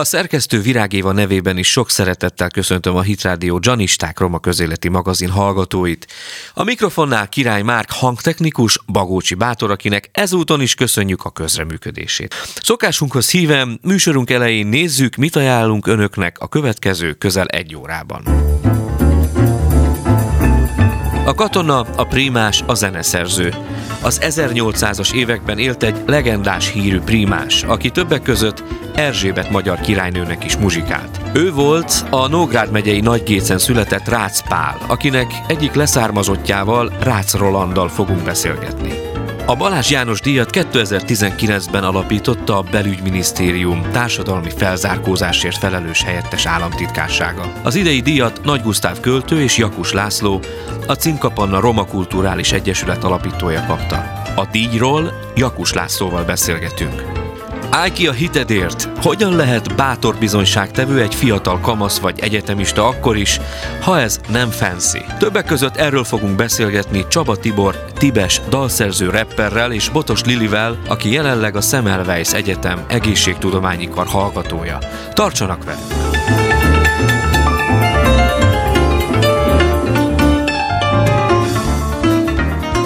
[0.00, 5.28] A szerkesztő Virág Éva nevében is sok szeretettel köszöntöm a Hitrádió Janisták Roma közéleti magazin
[5.28, 6.06] hallgatóit.
[6.54, 12.34] A mikrofonnál Király Márk hangtechnikus, Bagócsi Bátor, akinek ezúton is köszönjük a közreműködését.
[12.62, 18.22] Szokásunkhoz hívem, műsorunk elején nézzük, mit ajánlunk önöknek a következő közel egy órában.
[21.30, 23.54] A katona, a prímás, a zeneszerző.
[24.02, 28.62] Az 1800-as években élt egy legendás hírű prímás, aki többek között
[28.94, 31.20] Erzsébet magyar királynőnek is muzsikált.
[31.32, 38.22] Ő volt a Nógrád megyei Nagygécen született Rácz Pál, akinek egyik leszármazottjával Rácz Rolanddal fogunk
[38.22, 39.09] beszélgetni.
[39.46, 47.52] A Balázs János díjat 2019-ben alapította a Belügyminisztérium társadalmi felzárkózásért felelős helyettes államtitkársága.
[47.62, 50.40] Az idei díjat Nagy Gusztáv költő és Jakus László,
[50.86, 53.96] a Cinkapanna Roma Kulturális Egyesület alapítója kapta.
[54.36, 57.19] A díjról Jakus Lászlóval beszélgetünk.
[57.70, 58.88] Állj ki a hitedért!
[59.02, 63.40] Hogyan lehet bátor bizonyságtevő egy fiatal kamasz vagy egyetemista akkor is,
[63.80, 65.04] ha ez nem fancy?
[65.18, 71.56] Többek között erről fogunk beszélgetni Csaba Tibor, Tibes dalszerző rapperrel és Botos Lilivel, aki jelenleg
[71.56, 74.78] a Semmelweis Egyetem egészségtudományi kar hallgatója.
[75.12, 76.39] Tartsanak velünk!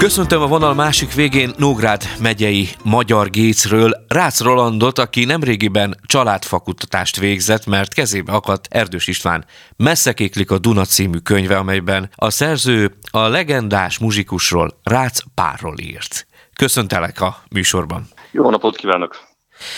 [0.04, 7.66] Köszöntöm a vonal másik végén Nógrád megyei Magyar Gécről Rácz Rolandot, aki nemrégiben családfakutatást végzett,
[7.66, 9.44] mert kezébe akadt Erdős István
[9.76, 16.26] Messzekéklik a Duna című könyve, amelyben a szerző a legendás muzsikusról, Rácz Párról írt.
[16.56, 18.06] Köszöntelek a műsorban.
[18.30, 19.16] Jó napot kívánok!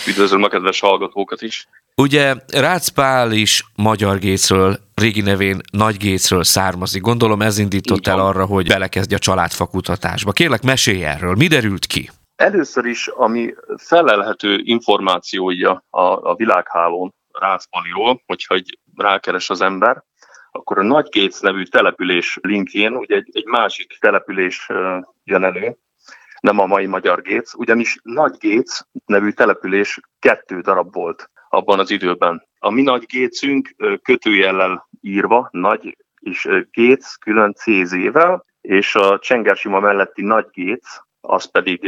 [0.07, 1.67] Üdvözlöm a kedves hallgatókat is!
[2.01, 7.01] Ugye Rácz Pál is Magyar Gécről, régi nevén Nagy Gécről származik.
[7.01, 10.31] Gondolom ez indított el arra, hogy belekezdje a családfakutatásba.
[10.31, 11.35] Kérlek, mesélj erről.
[11.35, 12.09] Mi derült ki?
[12.35, 20.03] Először is, ami felelhető információja a, a világhálón Rácpaliról, hogyha egy rákeres az ember,
[20.51, 24.67] akkor a Nagy Géc nevű település linkjén ugye egy, egy másik település
[25.23, 25.77] jön elő,
[26.39, 31.91] nem a mai Magyar Géc, ugyanis Nagy Géc nevű település kettő darab volt abban az
[31.91, 32.47] időben.
[32.59, 40.21] A mi nagy gécünk kötőjellel írva, nagy és géc külön CZ-vel, és a Csengersima melletti
[40.21, 40.87] nagy géc,
[41.21, 41.83] az pedig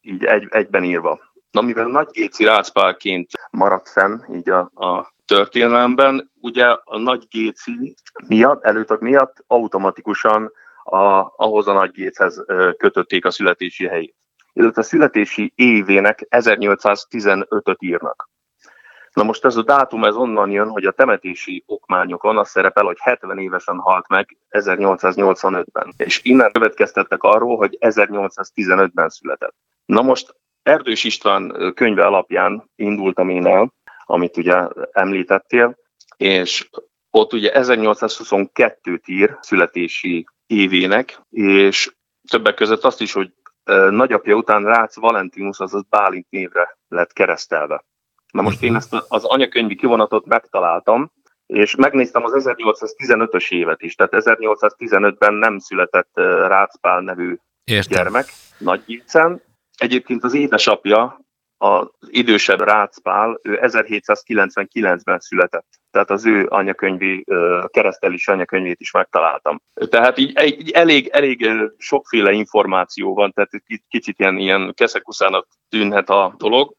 [0.00, 1.20] így egy, egyben írva.
[1.50, 7.94] Na, mivel nagy géci rácpálként maradt fenn így a, a történelemben, ugye a nagy géci
[8.26, 10.52] miatt, előtök miatt automatikusan
[10.84, 12.44] a, ahhoz a nagy géchez
[12.76, 14.16] kötötték a születési helyét.
[14.52, 18.30] Illetve a születési évének 1815-öt írnak.
[19.12, 22.98] Na most ez a dátum ez onnan jön, hogy a temetési okmányokon az szerepel, hogy
[23.00, 25.92] 70 évesen halt meg 1885-ben.
[25.96, 29.54] És innen következtettek arról, hogy 1815-ben született.
[29.84, 33.72] Na most Erdős István könyve alapján indultam én el,
[34.04, 35.76] amit ugye említettél,
[36.16, 36.68] és
[37.10, 41.94] ott ugye 1822-t ír születési évének, és
[42.30, 43.32] többek között azt is, hogy
[43.90, 47.84] nagyapja után Rácz Valentinus, azaz Bálint névre lett keresztelve.
[48.32, 51.12] Na most én ezt az anyakönyvi kivonatot megtaláltam,
[51.46, 56.10] és megnéztem az 1815-ös évet is, tehát 1815-ben nem született
[56.46, 57.96] Rácpál nevű Értem.
[57.96, 58.26] gyermek
[58.58, 59.42] Nagygyícen.
[59.76, 61.20] Egyébként az édesapja,
[61.56, 65.66] az idősebb Rácpál, ő 1799-ben született.
[65.90, 67.24] Tehát az ő anyakönyvi,
[67.66, 69.60] keresztelis anyakönyvét is megtaláltam.
[69.74, 73.50] Tehát így, így elég, elég sokféle információ van, tehát
[73.88, 76.74] kicsit ilyen, ilyen keszekuszának tűnhet a dolog.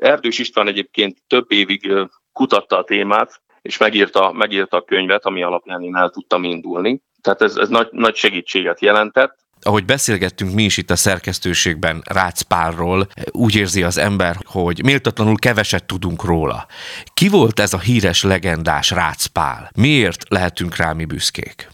[0.00, 1.92] Erdős István egyébként több évig
[2.32, 7.02] kutatta a témát, és megírta, megírta a könyvet, ami alapján én el tudtam indulni.
[7.20, 9.44] Tehát ez, ez nagy, nagy segítséget jelentett.
[9.62, 15.36] Ahogy beszélgettünk mi is itt a szerkesztőségben Rácz Pálról, úgy érzi az ember, hogy méltatlanul
[15.38, 16.66] keveset tudunk róla.
[17.14, 19.70] Ki volt ez a híres legendás Rácz Pál?
[19.76, 21.68] Miért lehetünk rá mi büszkék?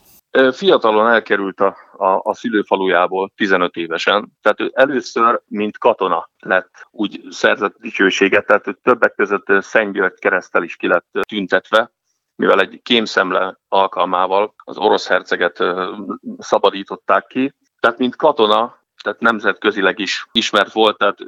[0.52, 7.20] Fiatalon elkerült a, a, a szülőfalujából 15 évesen, tehát ő először, mint katona lett úgy
[7.30, 11.92] szerzett dicsőséget, tehát többek között Szent György keresztel is ki lett tüntetve,
[12.34, 15.64] mivel egy kémszemle alkalmával az orosz herceget
[16.38, 17.54] szabadították ki.
[17.80, 21.18] Tehát mint katona, tehát nemzetközileg is ismert volt, tehát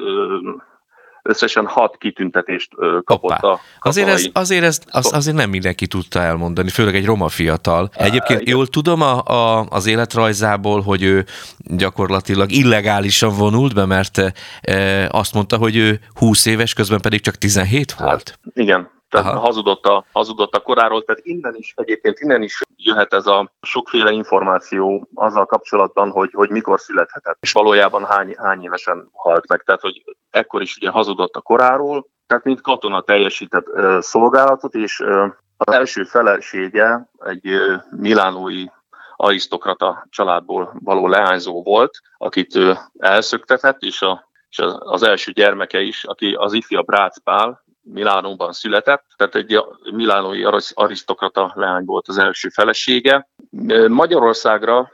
[1.24, 2.74] összesen hat kitüntetést
[3.04, 3.48] kapott Hoppá.
[3.48, 7.90] a azért, ez, azért, ez, az, azért nem mindenki tudta elmondani, főleg egy roma fiatal.
[7.94, 11.24] Egyébként uh, jól tudom a, a, az életrajzából, hogy ő
[11.58, 14.18] gyakorlatilag illegálisan vonult be, mert
[14.60, 18.10] e, azt mondta, hogy ő 20 éves, közben pedig csak 17 volt.
[18.10, 23.12] Hát, igen, tehát hazudott a, hazudott a koráról, tehát innen is, egyébként innen is jöhet
[23.12, 29.08] ez a sokféle információ azzal kapcsolatban, hogy, hogy mikor születhetett, és valójában hány, hány évesen
[29.12, 33.66] halt meg, tehát hogy ekkor is ugye hazudott a koráról, tehát mint katona teljesített
[33.98, 35.04] szolgálatot, és
[35.56, 37.48] az első felesége egy
[37.90, 38.64] milánói
[39.16, 46.04] arisztokrata családból való leányzó volt, akit ő elszöktetett, és, a, és az első gyermeke is,
[46.04, 49.60] aki az ifjabb Rácz Pál, Milánóban született, tehát egy
[49.92, 50.44] milánói
[50.74, 53.28] arisztokrata leány volt az első felesége.
[53.88, 54.90] Magyarországra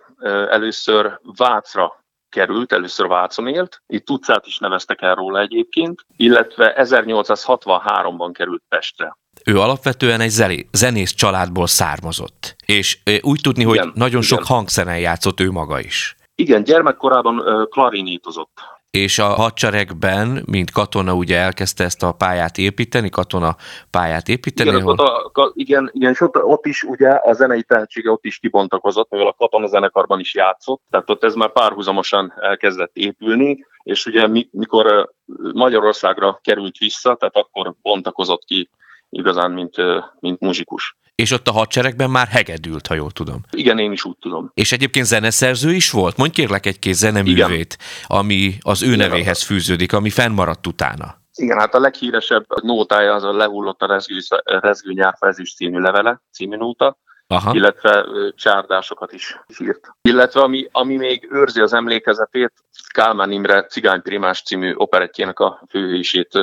[0.50, 1.98] először Vácra
[2.28, 9.16] került, először Vácon élt, itt Tucát is neveztek el róla egyébként, illetve 1863-ban került Pestre.
[9.44, 14.22] Ő alapvetően egy zenész családból származott, és úgy tudni, hogy igen, nagyon igen.
[14.22, 16.16] sok hangszeren játszott ő maga is.
[16.34, 18.60] Igen, gyermekkorában klarinétozott
[18.90, 23.56] és a hadseregben, mint katona ugye elkezdte ezt a pályát építeni, katona
[23.90, 24.68] pályát építeni.
[24.68, 24.98] Igen, ahol...
[24.98, 29.10] a, ka, igen, igen és ott, ott is ugye a zenei tehetsége ott is kibontakozott,
[29.10, 34.28] mivel a katona zenekarban is játszott, tehát ott ez már párhuzamosan elkezdett épülni, és ugye
[34.50, 35.12] mikor
[35.52, 38.70] Magyarországra került vissza, tehát akkor bontakozott ki
[39.08, 39.76] igazán, mint,
[40.20, 40.96] mint muzsikus.
[41.14, 43.40] És ott a hadseregben már hegedült, ha jól tudom.
[43.50, 44.50] Igen, én is úgy tudom.
[44.54, 46.16] És egyébként zeneszerző is volt?
[46.16, 48.18] Mondj kérlek egy-két zeneművét, Igen.
[48.18, 49.08] ami az ő Igen.
[49.08, 51.18] nevéhez fűződik, ami fennmaradt utána.
[51.34, 56.56] Igen, hát a leghíresebb nótája az a lehullott a rezgő, rezgő nyárfezés című levele, című
[56.56, 57.54] nóta, Aha.
[57.54, 59.92] illetve csárdásokat is írt.
[60.02, 62.52] Illetve ami, ami még őrzi az emlékezetét,
[62.92, 66.38] Kálmán Imre Cigányprimás című operettjének a főhősét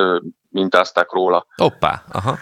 [0.48, 1.46] mintázták róla.
[1.56, 2.38] Hoppá, aha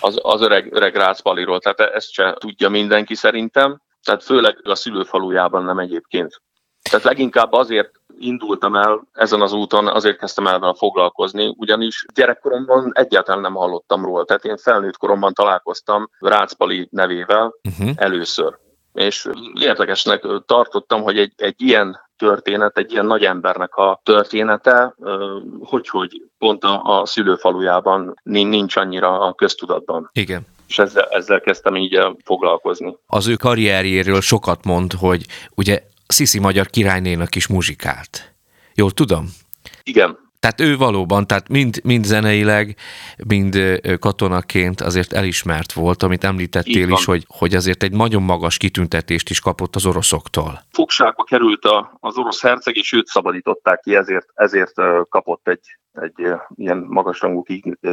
[0.00, 5.64] az, az öreg, öreg Rácpaliról, tehát ezt se tudja mindenki szerintem, tehát főleg a szülőfalujában
[5.64, 6.42] nem egyébként.
[6.90, 12.90] Tehát leginkább azért indultam el ezen az úton, azért kezdtem el vele foglalkozni, ugyanis gyerekkoromban
[12.94, 14.24] egyáltalán nem hallottam róla.
[14.24, 17.90] Tehát én felnőtt koromban találkoztam Rácpali nevével uh-huh.
[17.96, 18.58] először.
[18.92, 19.28] És
[19.60, 24.94] érdekesnek tartottam, hogy egy, egy ilyen történet, egy ilyen nagy embernek a története,
[25.60, 30.10] hogy, hogy pont a, a szülőfalujában nincs annyira a köztudatban.
[30.12, 32.96] Igen és ezzel, ezzel kezdtem így foglalkozni.
[33.06, 38.34] Az ő karrierjéről sokat mond, hogy ugye Sziszi magyar királynénak is muzsikált.
[38.74, 39.26] Jól tudom?
[39.82, 42.76] Igen, tehát ő valóban, tehát mind, mind zeneileg,
[43.26, 49.30] mind katonaként azért elismert volt, amit említettél is, hogy, hogy azért egy nagyon magas kitüntetést
[49.30, 50.62] is kapott az oroszoktól.
[50.72, 54.74] Fogságba került a, az orosz herceg, és őt szabadították ki, ezért, ezért
[55.08, 57.44] kapott egy, egy ilyen magasrangú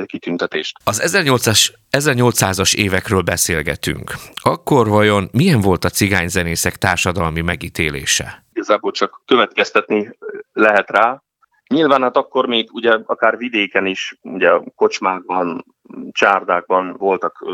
[0.05, 0.77] kitüntetést.
[0.83, 4.13] Az 1800-as, 1800-as évekről beszélgetünk.
[4.33, 8.45] Akkor vajon milyen volt a cigányzenészek társadalmi megítélése?
[8.53, 10.17] Igazából csak következtetni
[10.53, 11.23] lehet rá,
[11.69, 15.65] Nyilván hát akkor még ugye akár vidéken is, ugye kocsmákban,
[16.11, 17.45] csárdákban voltak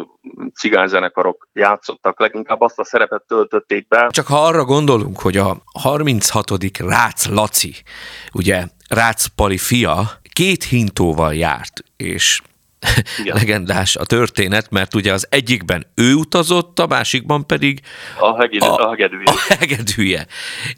[0.53, 4.07] cigányzenekarok, játszottak, leginkább azt a szerepet töltötték be.
[4.09, 6.51] Csak ha arra gondolunk, hogy a 36.
[6.77, 7.73] Rácz Laci,
[8.33, 9.99] ugye Rácz Pali fia,
[10.33, 12.41] két hintóval járt, és
[13.19, 13.36] igen.
[13.36, 17.80] legendás a történet, mert ugye az egyikben ő utazott, a másikban pedig
[18.19, 19.31] a, heged, a, a hegedűje.
[19.31, 20.28] A hegedűje.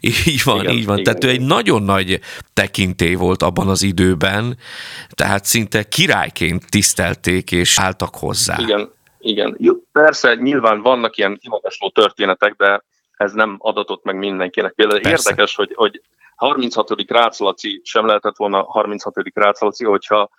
[0.00, 0.98] Így van, igen, így van.
[0.98, 1.34] Igen, Tehát igen.
[1.34, 2.20] ő egy nagyon nagy
[2.54, 4.56] tekintély volt abban az időben,
[5.08, 8.56] tehát szinte királyként tisztelték és álltak hozzá.
[8.58, 9.56] Igen, igen.
[9.58, 12.82] Jó, persze, nyilván vannak ilyen kimagasló történetek, de
[13.16, 14.72] ez nem adatott meg mindenkinek.
[14.72, 15.30] Például persze.
[15.30, 16.02] érdekes, hogy, hogy
[16.36, 16.90] 36.
[17.06, 19.14] Ráclaci sem lehetett volna 36.
[19.34, 20.30] Ráclaci, hogyha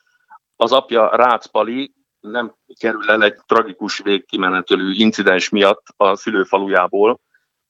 [0.55, 7.19] az apja Rácz Pali nem kerül el egy tragikus végkimenetelő incidens miatt a szülőfalujából,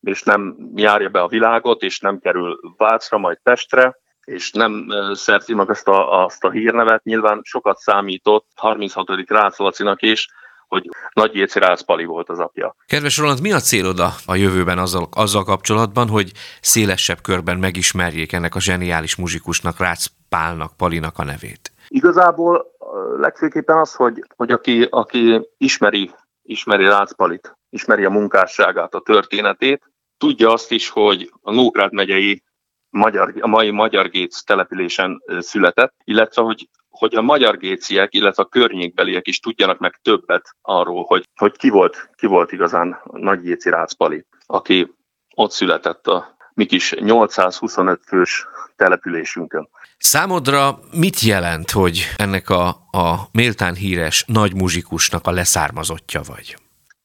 [0.02, 5.54] és nem járja be a világot, és nem kerül Vácra, majd Pestre, és nem szerzi
[5.54, 7.04] meg azt a, azt a hírnevet.
[7.04, 9.08] Nyilván sokat számított 36.
[9.28, 10.28] Rácz Lacinak is,
[10.68, 12.76] hogy Nagy Jéci Rácz Pali volt az apja.
[12.88, 18.34] Kedves Roland, mi a célod a, a jövőben azzal, azzal kapcsolatban, hogy szélesebb körben megismerjék
[18.34, 21.72] ennek a zseniális muzsikusnak, Rácz Pálnak, Palinak a nevét?
[21.88, 22.75] Igazából
[23.18, 26.12] legfőképpen az, hogy, hogy aki, aki ismeri,
[26.42, 32.44] ismeri Rácpalit, ismeri a munkásságát, a történetét, tudja azt is, hogy a Nógrád megyei
[32.90, 38.50] magyar, a mai Magyar Géc településen született, illetve hogy, hogy a magyar géciek, illetve a
[38.50, 43.70] környékbeliek is tudjanak meg többet arról, hogy, hogy ki, volt, ki volt igazán Nagy Géci
[43.70, 44.94] Rácpali, aki
[45.36, 48.46] ott született a mi kis 825 fős
[48.76, 49.70] településünkön.
[49.98, 56.56] Számodra mit jelent, hogy ennek a, a méltán híres nagy muzsikusnak a leszármazottja vagy?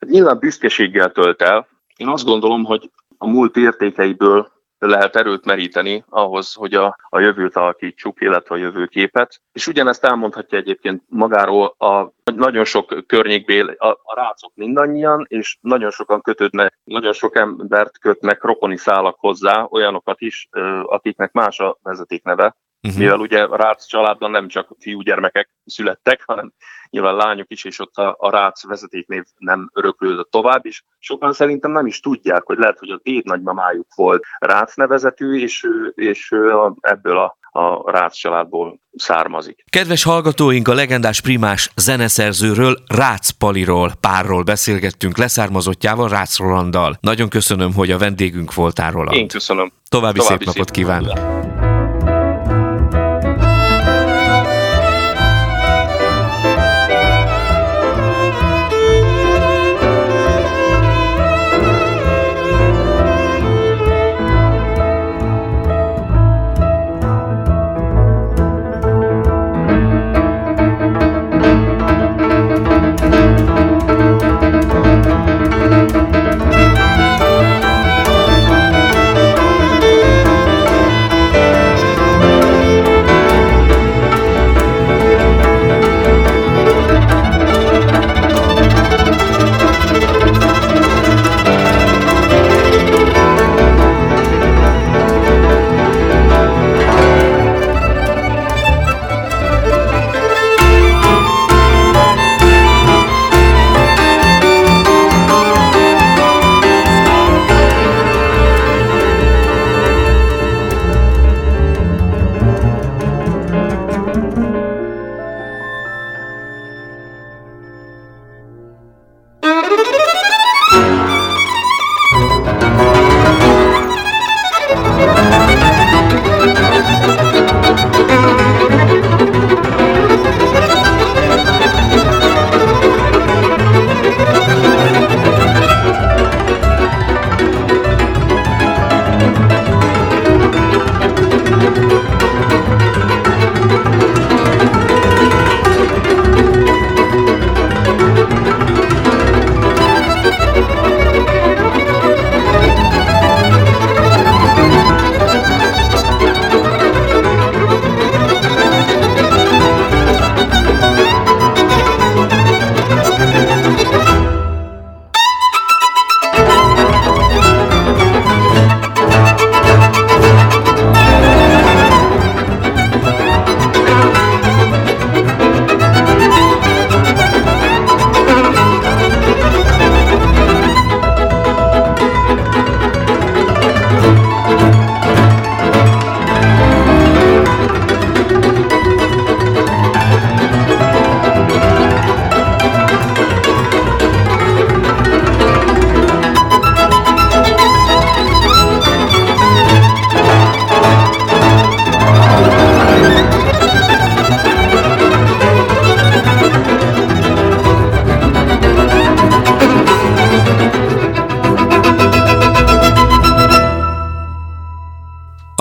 [0.06, 1.66] Nyilván büszkeséggel tölt el.
[1.96, 4.52] Én azt gondolom, hogy a múlt értékeiből
[4.88, 9.40] lehet erőt meríteni ahhoz, hogy a, a jövőt alakítsuk, illetve a jövőképet.
[9.52, 15.90] És ugyanezt elmondhatja egyébként magáról a nagyon sok környékbél, a, a rácok mindannyian, és nagyon
[15.90, 20.48] sokan kötődnek, nagyon sok embert kötnek rokoni szálak hozzá, olyanokat is,
[20.82, 23.00] akiknek más a vezetékneve, uh-huh.
[23.00, 26.52] mivel ugye a Rácz családban nem csak fiúgyermekek születtek, hanem
[26.90, 31.70] nyilván lányok is, és ott a, a Rácz vezetéknév nem öröklődött tovább, és sokan szerintem
[31.70, 36.34] nem is tudják, hogy lehet, hogy a dédnagymamájuk volt Rácz nevezetű, és, és
[36.80, 39.64] ebből a a Rácz családból származik.
[39.70, 46.96] Kedves hallgatóink, a legendás primás zeneszerzőről, Rácz Paliról, párról beszélgettünk leszármazottjával, Rácz Rolanddal.
[47.00, 49.16] Nagyon köszönöm, hogy a vendégünk voltál, Roland.
[49.16, 49.72] Én köszönöm.
[49.88, 51.59] További, További szép napot kívánok.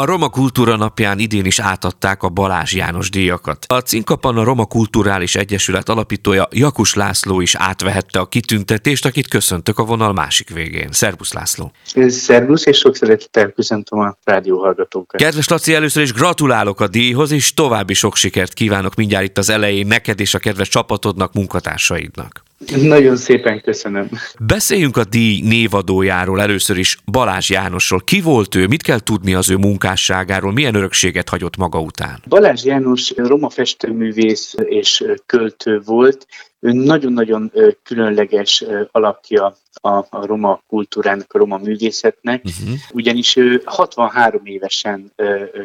[0.06, 3.66] Roma Kultúra napján idén is átadták a Balázs János díjakat.
[3.68, 9.80] A Cinkapan a Roma Kulturális Egyesület alapítója Jakus László is átvehette a kitüntetést, akit köszöntök
[9.80, 10.92] a vonal másik végén.
[10.92, 11.72] Szerbusz László!
[12.08, 15.22] Szerbusz, és sok szeretettel köszöntöm a rádióhallgatókat.
[15.22, 19.50] Kedves Laci, először is gratulálok a díjhoz, és további sok sikert kívánok mindjárt itt az
[19.50, 22.48] elején neked és a kedves csapatodnak, munkatársaidnak.
[22.68, 24.10] Nagyon szépen köszönöm.
[24.40, 28.02] Beszéljünk a díj névadójáról először is, Balázs Jánosról.
[28.04, 32.22] Ki volt ő, mit kell tudni az ő munkásságáról, milyen örökséget hagyott maga után?
[32.28, 36.28] Balázs János roma festőművész és költő volt,
[36.60, 37.52] nagyon-nagyon
[37.84, 42.76] különleges alakja a, a roma kultúrának, a roma művészetnek, uh-huh.
[42.94, 45.14] ugyanis ő 63 évesen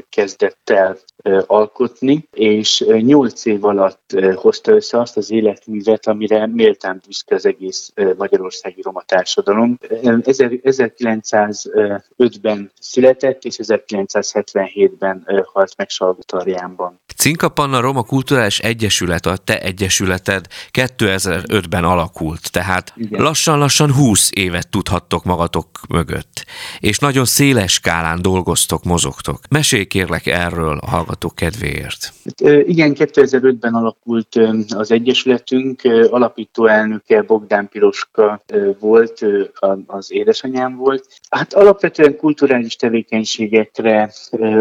[0.08, 0.98] kezdett el
[1.46, 7.92] alkotni, és 8 év alatt hozta össze azt az életművet, amire méltán büszke az egész
[8.16, 9.78] magyarországi roma társadalom.
[9.80, 17.00] 1905-ben született, és 1977-ben halt meg Salvatarjánban.
[17.16, 25.24] Cinka Panna Roma Kulturális Egyesület, a te egyesületed 2005-ben alakult, tehát lassan-lassan 20 évet tudhattok
[25.24, 26.44] magatok mögött,
[26.78, 29.38] és nagyon széles skálán dolgoztok, mozogtok.
[29.50, 32.12] Mesélj kérlek erről a hallgatók kedvéért.
[32.64, 34.40] Igen, 2005-ben alakult
[34.76, 35.80] az Egyesületünk,
[36.10, 38.42] alapító elnöke Bogdán Piroska
[38.78, 39.26] volt,
[39.86, 41.06] az édesanyám volt.
[41.30, 44.12] Hát alapvetően kulturális tevékenységekre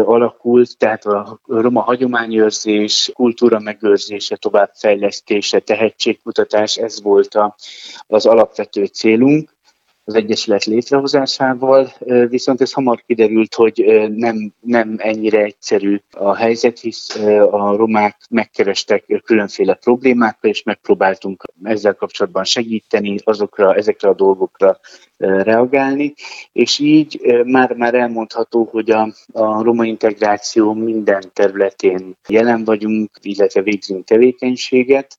[0.04, 1.80] alakult, tehát a roma
[2.44, 7.56] hagyományőrzés, kultúra megőrzése, továbbfejlesztése, tehetségkutatás, ez volt a,
[8.06, 9.53] az alapvető célunk
[10.04, 11.92] az Egyesület létrehozásával,
[12.28, 13.84] viszont ez hamar kiderült, hogy
[14.14, 17.16] nem, nem ennyire egyszerű a helyzet, hisz
[17.50, 24.78] a romák megkerestek különféle problémákkal, és megpróbáltunk ezzel kapcsolatban segíteni, azokra, ezekre a dolgokra
[25.16, 26.14] reagálni,
[26.52, 33.62] és így már, már elmondható, hogy a, a roma integráció minden területén jelen vagyunk, illetve
[33.62, 35.18] végzünk tevékenységet.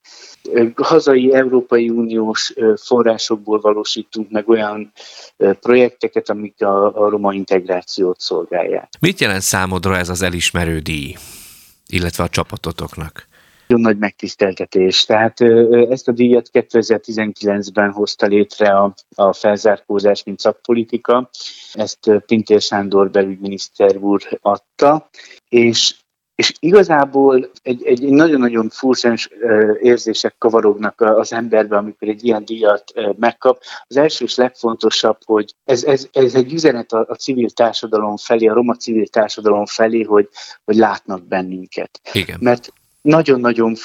[0.76, 4.75] Hazai Európai Uniós forrásokból valósítunk meg olyan
[5.60, 8.90] projekteket, amik a, a roma integrációt szolgálják.
[9.00, 11.16] Mit jelent számodra ez az elismerő díj,
[11.88, 13.28] illetve a csapatotoknak?
[13.68, 15.06] Nagyon nagy megtiszteltetés.
[15.06, 15.42] Tehát
[15.90, 21.30] ezt a díjat 2019-ben hozta létre a, a felzárkózás, mint szakpolitika.
[21.74, 25.10] Ezt Pintér Sándor belügyminiszter úr adta,
[25.50, 25.96] és
[26.36, 29.30] és igazából egy, egy nagyon-nagyon furcsás
[29.82, 33.62] érzések kavarognak az emberbe, amikor egy ilyen díjat megkap.
[33.88, 38.48] Az első és legfontosabb, hogy ez, ez, ez egy üzenet a, a civil társadalom felé,
[38.48, 40.30] a roma civil társadalom felé, hogy,
[40.64, 42.02] hogy látnak bennünket.
[42.14, 42.38] Igen.
[42.42, 42.74] Mert
[43.06, 43.76] nagyon-nagyon,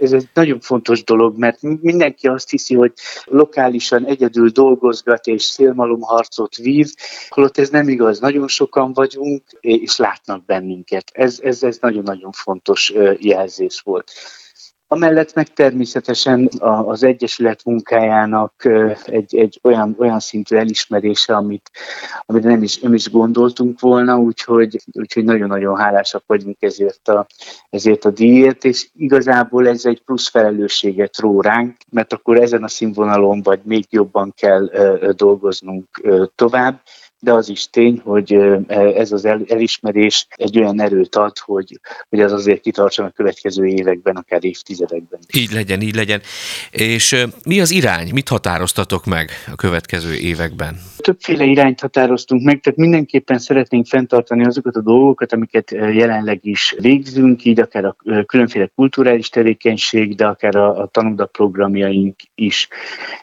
[0.00, 2.92] ez egy nagyon fontos dolog, mert mindenki azt hiszi, hogy
[3.24, 6.94] lokálisan egyedül dolgozgat és szélmalomharcot vív,
[7.28, 8.20] holott ez nem igaz.
[8.20, 11.10] Nagyon sokan vagyunk, és látnak bennünket.
[11.12, 14.12] Ez, ez, ez nagyon-nagyon fontos jelzés volt.
[14.88, 18.64] Amellett meg természetesen az Egyesület munkájának
[19.04, 21.70] egy, egy olyan, olyan szintű elismerése, amit,
[22.26, 27.26] amit nem, is, nem is gondoltunk volna, úgyhogy, úgyhogy nagyon-nagyon hálásak vagyunk ezért a,
[27.70, 32.68] ezért a díjért, és igazából ez egy plusz felelősséget ró ránk, mert akkor ezen a
[32.68, 34.70] színvonalon vagy még jobban kell
[35.12, 36.02] dolgoznunk
[36.34, 36.80] tovább
[37.20, 38.32] de az is tény, hogy
[38.68, 44.16] ez az elismerés egy olyan erőt ad, hogy, hogy ez azért kitartson a következő években,
[44.16, 45.20] akár évtizedekben.
[45.34, 46.20] Így legyen, így legyen.
[46.70, 48.10] És mi az irány?
[48.12, 50.76] Mit határoztatok meg a következő években?
[50.96, 57.44] Többféle irányt határoztunk meg, tehát mindenképpen szeretnénk fenntartani azokat a dolgokat, amiket jelenleg is végzünk,
[57.44, 57.96] így akár a
[58.26, 62.68] különféle kulturális tevékenység, de akár a, a tanulda programjaink is.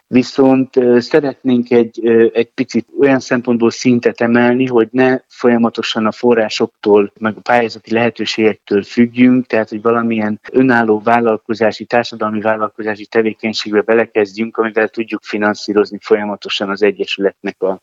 [0.07, 7.38] Viszont szeretnénk egy, egy picit olyan szempontból szintet emelni, hogy ne folyamatosan a forrásoktól, meg
[7.38, 15.24] a pályázati lehetőségektől függjünk, tehát hogy valamilyen önálló vállalkozási, társadalmi vállalkozási tevékenységbe belekezdjünk, amivel tudjuk
[15.24, 17.82] finanszírozni folyamatosan az Egyesületnek a,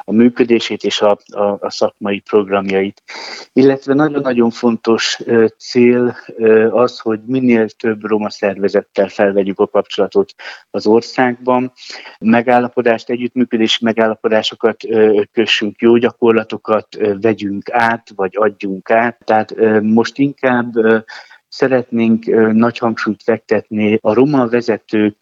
[0.00, 3.02] a működését és a, a, a szakmai programjait.
[3.52, 5.18] Illetve nagyon-nagyon fontos
[5.58, 6.16] cél
[6.70, 10.34] az, hogy minél több roma szervezettel felvegyük a kapcsolatot
[10.70, 11.72] az országban,
[12.18, 14.82] megállapodást, együttműködési megállapodásokat
[15.42, 16.86] kössünk, jó gyakorlatokat
[17.20, 19.18] vegyünk át, vagy adjunk át.
[19.24, 20.72] Tehát most inkább
[21.48, 25.16] szeretnénk nagy hangsúlyt fektetni a roma vezetők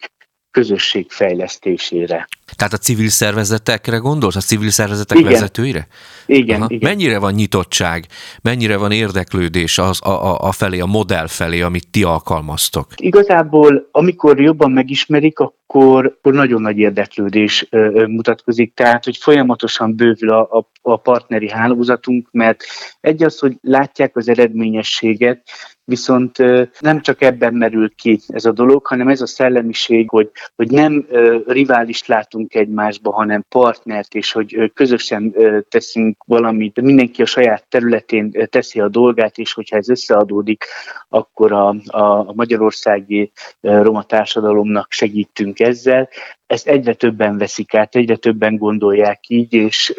[0.51, 2.27] közösség fejlesztésére.
[2.55, 5.31] Tehát a civil szervezetekre gondolsz, a civil szervezetek igen.
[5.31, 5.87] vezetőire?
[6.25, 6.89] Igen, igen.
[6.89, 8.05] Mennyire van nyitottság,
[8.41, 12.87] mennyire van érdeklődés az, a, a, a felé, a modell felé, amit ti alkalmaztok?
[12.95, 20.29] Igazából, amikor jobban megismerik, akkor, akkor nagyon nagy érdeklődés ö, mutatkozik, tehát hogy folyamatosan bővül
[20.29, 22.63] a, a, a partneri hálózatunk, mert
[23.01, 25.49] egy az, hogy látják az eredményességet,
[25.91, 26.37] viszont
[26.79, 31.05] nem csak ebben merül ki ez a dolog, hanem ez a szellemiség, hogy, hogy nem
[31.09, 35.35] ö, riválist látunk egymásba, hanem partnert, és hogy közösen
[35.69, 40.65] teszünk valamit, mindenki a saját területén teszi a dolgát, és hogyha ez összeadódik,
[41.09, 46.09] akkor a, a magyarországi roma társadalomnak segítünk ezzel.
[46.51, 49.93] Ezt egyre többen veszik át, egyre többen gondolják így, és,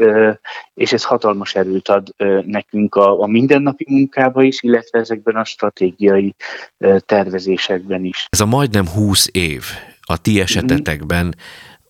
[0.74, 2.14] és ez hatalmas erőt ad
[2.46, 6.34] nekünk a, a mindennapi munkába is, illetve ezekben a stratégiai
[6.98, 8.26] tervezésekben is.
[8.28, 9.64] Ez a majdnem 20 év
[10.00, 11.30] a ti esetetekben mm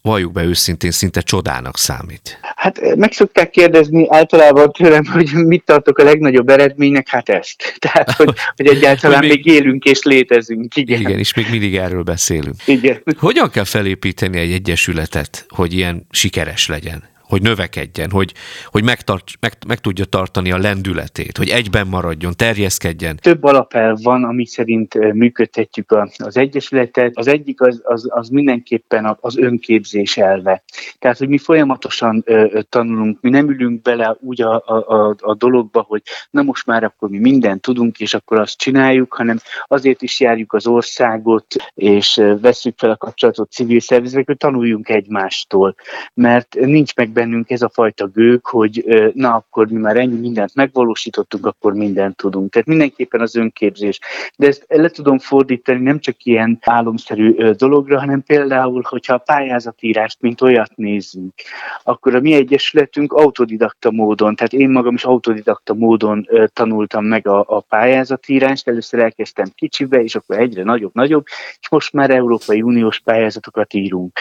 [0.03, 2.39] valljuk be őszintén, szinte csodának számít.
[2.57, 7.75] Hát eh, meg szokták kérdezni általában tőlem, hogy mit tartok a legnagyobb eredménynek, hát ezt.
[7.79, 10.77] Tehát, hogy, hogy egyáltalán hogy még, még élünk és létezünk.
[10.77, 11.01] Igen.
[11.01, 12.57] igen, és még mindig erről beszélünk.
[12.65, 13.03] Igen.
[13.19, 17.11] Hogyan kell felépíteni egy egyesületet, hogy ilyen sikeres legyen?
[17.33, 18.35] Hogy növekedjen, hogy,
[18.67, 23.17] hogy megtart, meg, meg tudja tartani a lendületét, hogy egyben maradjon, terjeszkedjen.
[23.17, 27.17] Több alapelv van, ami szerint működtetjük az Egyesületet.
[27.17, 30.63] Az egyik az, az, az mindenképpen az önképzés elve.
[30.99, 32.25] Tehát, hogy mi folyamatosan
[32.69, 37.09] tanulunk, mi nem ülünk bele úgy a, a, a dologba, hogy na most már akkor
[37.09, 42.79] mi mindent tudunk, és akkor azt csináljuk, hanem azért is járjuk az országot, és veszük
[42.79, 45.75] fel a kapcsolatot civil szervezetekről, tanuljunk egymástól,
[46.15, 50.55] mert nincs meg bennünk ez a fajta gőg, hogy na akkor mi már ennyi mindent
[50.55, 52.51] megvalósítottunk, akkor mindent tudunk.
[52.53, 53.99] Tehát mindenképpen az önképzés.
[54.37, 60.21] De ezt le tudom fordítani nem csak ilyen álomszerű dologra, hanem például, hogyha a pályázatírást,
[60.21, 61.33] mint olyat nézzünk,
[61.83, 67.45] akkor a mi egyesületünk autodidakta módon, tehát én magam is autodidakta módon tanultam meg a,
[67.49, 68.69] a pályázatírást.
[68.69, 71.25] Először elkezdtem kicsibe, és akkor egyre nagyobb, nagyobb,
[71.61, 74.19] és most már Európai Uniós pályázatokat írunk.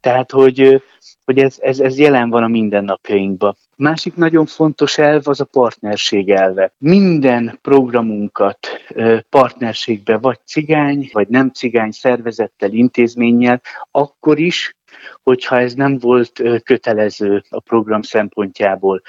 [0.00, 0.82] Tehát, hogy,
[1.24, 3.56] hogy ez, ez, ez jelen van a mindennapjainkban.
[3.76, 6.72] Másik nagyon fontos elv az a partnerség elve.
[6.78, 8.58] Minden programunkat
[9.28, 14.76] partnerségbe vagy cigány, vagy nem cigány szervezettel, intézménnyel, akkor is,
[15.22, 19.02] hogyha ez nem volt kötelező a program szempontjából.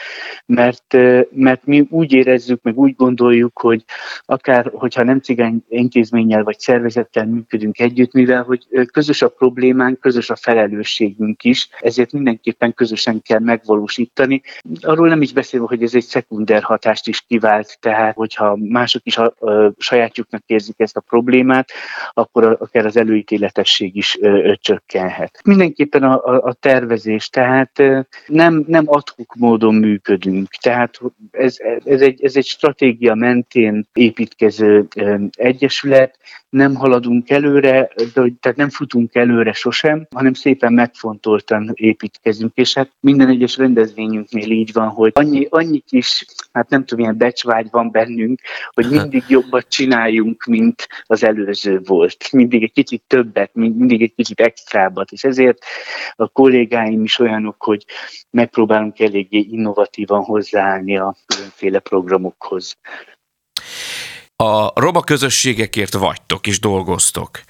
[0.45, 0.97] Mert,
[1.31, 3.83] mert mi úgy érezzük, meg úgy gondoljuk, hogy
[4.25, 10.29] akár, hogyha nem cigány intézménnyel vagy szervezettel működünk együtt, mivel hogy közös a problémánk, közös
[10.29, 14.41] a felelősségünk is, ezért mindenképpen közösen kell megvalósítani.
[14.81, 19.17] Arról nem is beszélve, hogy ez egy szekunder hatást is kivált, tehát hogyha mások is
[19.17, 21.69] a, a sajátjuknak érzik ezt a problémát,
[22.13, 25.39] akkor akár az előítéletesség is ö, ö, csökkenhet.
[25.43, 27.81] Mindenképpen a, a, a tervezés, tehát
[28.27, 30.99] nem, nem adhok módon működünk, tehát
[31.31, 34.87] ez, ez, egy, ez egy stratégia mentén építkező
[35.31, 36.17] egyesület,
[36.49, 42.91] nem haladunk előre, de, tehát nem futunk előre sosem, hanem szépen megfontoltan építkezünk, és hát
[42.99, 47.91] minden egyes rendezvényünknél így van, hogy annyi, annyi kis, hát nem tudom, ilyen becsvágy van
[47.91, 48.41] bennünk,
[48.73, 52.31] hogy mindig jobbat csináljunk, mint az előző volt.
[52.31, 55.57] Mindig egy kicsit többet, mindig egy kicsit extrábbat, és ezért
[56.15, 57.85] a kollégáim is olyanok, hogy
[58.29, 62.77] megpróbálunk eléggé innovatívan hozzáállni a különféle programokhoz.
[64.43, 67.41] A roma közösségekért vagytok és dolgoztok.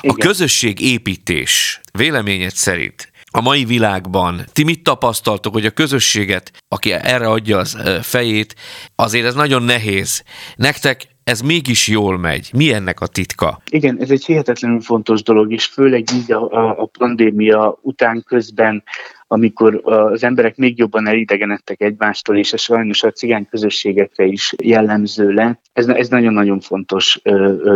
[0.00, 0.16] Igen.
[0.16, 6.92] A közösség építés véleményed szerint a mai világban ti mit tapasztaltok, hogy a közösséget, aki
[6.92, 8.54] erre adja az fejét,
[8.94, 10.22] azért ez nagyon nehéz.
[10.56, 12.50] Nektek ez mégis jól megy.
[12.52, 13.60] Mi ennek a titka?
[13.70, 18.82] Igen, ez egy hihetetlenül fontos dolog, és főleg így a, a, a pandémia után közben
[19.28, 25.30] amikor az emberek még jobban elidegenedtek egymástól, és ez sajnos a cigány közösségekre is jellemző
[25.30, 25.60] lett.
[25.72, 27.20] Ez, ez nagyon-nagyon fontos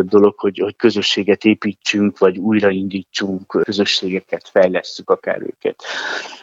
[0.02, 5.82] dolog, hogy, hogy közösséget építsünk, vagy újraindítsunk közösségeket, fejlesszük akár őket.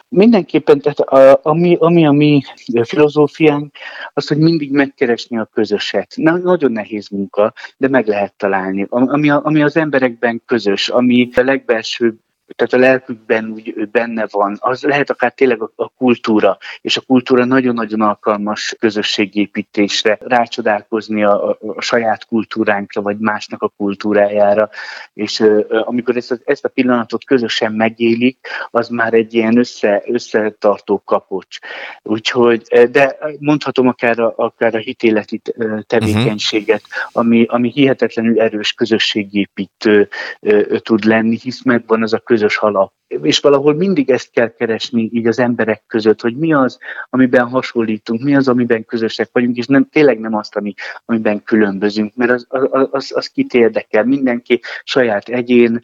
[0.08, 2.42] Mindenképpen, tehát a, ami, ami a mi
[2.82, 3.74] filozófiánk,
[4.12, 6.12] az, hogy mindig megkeresni a közöset.
[6.16, 8.86] Na, nagyon nehéz munka, de meg lehet találni.
[8.88, 12.18] Ami, ami az emberekben közös, ami a legbelsőbb
[12.56, 17.00] tehát a lelkükben úgy benne van, az lehet akár tényleg a, a kultúra, és a
[17.00, 24.70] kultúra nagyon-nagyon alkalmas közösségépítésre, rácsodálkozni a, a, a saját kultúránkra, vagy másnak a kultúrájára,
[25.12, 28.38] és uh, amikor ezt, ezt a pillanatot közösen megélik,
[28.70, 31.58] az már egy ilyen össze, összetartó kapocs.
[32.02, 35.42] Úgyhogy, de mondhatom akár a, akár a hitéleti
[35.86, 37.22] tevékenységet, uh-huh.
[37.22, 40.08] ami, ami hihetetlenül erős közösségépítő
[40.40, 42.99] uh, tud lenni, hisz megvan az a közösség, közös alap.
[43.22, 48.22] És valahol mindig ezt kell keresni így az emberek között, hogy mi az, amiben hasonlítunk,
[48.22, 52.46] mi az, amiben közösek vagyunk, és nem, tényleg nem azt, ami, amiben különbözünk, mert az,
[52.48, 54.04] az, az, az kit érdekel.
[54.04, 55.82] Mindenki saját egyén,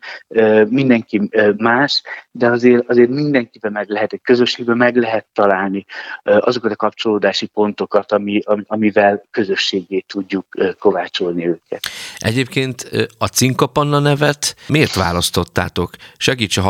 [0.69, 5.85] mindenki más, de azért, azért mindenkiben meg lehet, egy közösségben meg lehet találni
[6.23, 10.47] azokat a kapcsolódási pontokat, ami, amivel közösségé tudjuk
[10.79, 11.81] kovácsolni őket.
[12.19, 15.91] Egyébként a Cinkapanna nevet miért választottátok?
[16.17, 16.63] Segít segíts a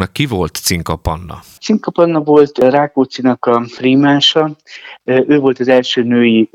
[0.00, 1.42] hallgatóknak, ki volt Cinka Panna?
[1.60, 4.56] Cinka Panna volt Rákóczinak a prímása.
[5.04, 6.50] Ő volt az első női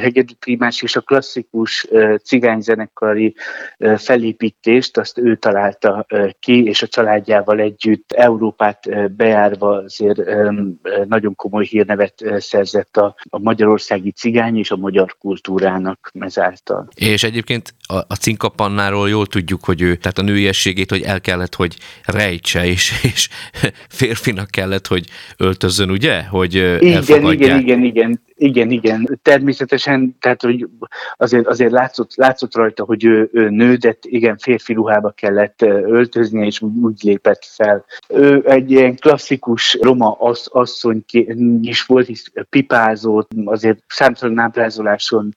[0.00, 1.86] hegedű prímás, és a klasszikus
[2.24, 3.34] cigányzenekari
[3.96, 6.06] felépítést azt ő találta
[6.40, 10.20] ki, és a családjával együtt Európát bejárva azért
[11.08, 16.88] nagyon komoly hírnevet szerzett a, a magyarországi cigány és a magyar kultúrának ezáltal.
[16.94, 21.54] És egyébként a, a Cinkapannáról jól tudjuk, hogy ő, tehát a nőiességét, hogy el kellett,
[21.54, 23.28] hogy rejtse, és, és
[23.88, 26.22] férfinak kellett, hogy öltözzön, ugye?
[26.22, 28.20] Hogy igen, igen, igen, igen.
[28.36, 29.20] Igen, igen.
[29.22, 30.68] Természetesen, tehát hogy
[31.16, 36.60] azért, azért látszott, látszott rajta, hogy ő, ő nő, igen, férfi ruhába kellett öltöznie, és
[36.60, 37.84] úgy lépett fel.
[38.08, 41.04] Ő egy ilyen klasszikus roma assz, asszony
[41.62, 45.34] is volt, hisz pipázott, azért számtalan ábrázoláson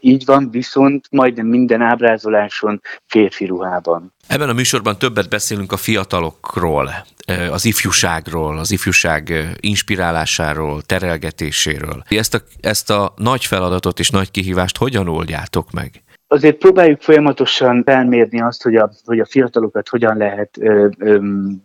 [0.00, 4.14] így van, viszont majdnem minden ábrázoláson férfi ruhában.
[4.26, 7.06] Ebben a műsorban többet beszélünk a fiatalokról,
[7.50, 12.04] az ifjúságról, az ifjúság inspirálásáról, terelgetéséről.
[12.08, 16.02] Ezt a, ezt a nagy feladatot és nagy kihívást hogyan oldjátok meg?
[16.28, 21.18] Azért próbáljuk folyamatosan felmérni azt, hogy a, hogy a fiatalokat hogyan lehet ö, ö,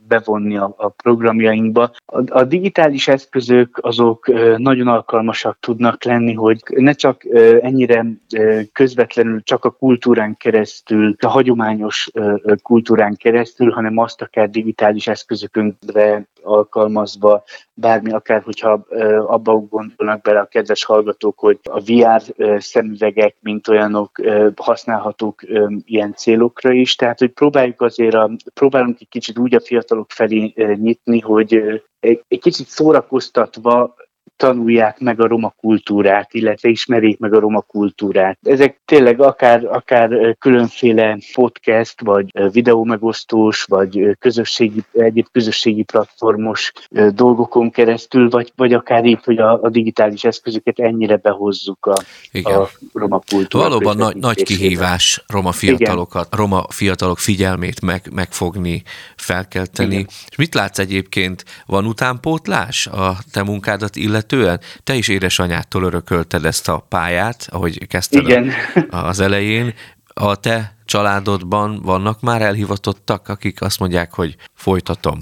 [0.08, 1.92] bevonni a, a programjainkba.
[2.06, 8.06] A, a digitális eszközök azok ö, nagyon alkalmasak tudnak lenni, hogy ne csak ö, ennyire
[8.36, 15.08] ö, közvetlenül csak a kultúrán keresztül, a hagyományos ö, kultúrán keresztül, hanem azt akár digitális
[15.08, 18.86] eszközökünkre alkalmazva, bármi, akár hogyha
[19.28, 22.22] abba gondolnak bele a kedves hallgatók, hogy a VR
[22.62, 24.22] szemüvegek, mint olyanok
[24.56, 25.42] használhatók
[25.86, 30.54] ilyen célokra is, tehát hogy próbáljuk azért, a, próbálunk egy kicsit úgy a fiatalok felé
[30.56, 33.96] nyitni, hogy egy, kicsit szórakoztatva
[34.38, 38.38] tanulják meg a roma kultúrát, illetve ismerjék meg a roma kultúrát.
[38.42, 46.72] Ezek tényleg akár, akár különféle podcast, vagy videómegosztós, vagy közösségi, egyéb közösségi platformos
[47.14, 51.96] dolgokon keresztül, vagy, vagy akár így, hogy a, a digitális eszközöket ennyire behozzuk a,
[52.32, 52.60] Igen.
[52.60, 53.68] a roma kultúrát.
[53.68, 56.40] Valóban nagy, nagy kihívás roma fiatalokat, Igen.
[56.40, 58.84] roma fiatalok figyelmét meg, megfogni,
[59.16, 59.94] felkelteni.
[59.94, 60.08] Igen.
[60.30, 66.46] És mit látsz egyébként, van utánpótlás a te munkádat illetve illetően te is édesanyától örökölted
[66.46, 68.52] ezt a pályát, ahogy kezdted Igen.
[68.90, 69.74] A, az elején.
[70.14, 75.20] A te családodban vannak már elhivatottak, akik azt mondják, hogy folytatom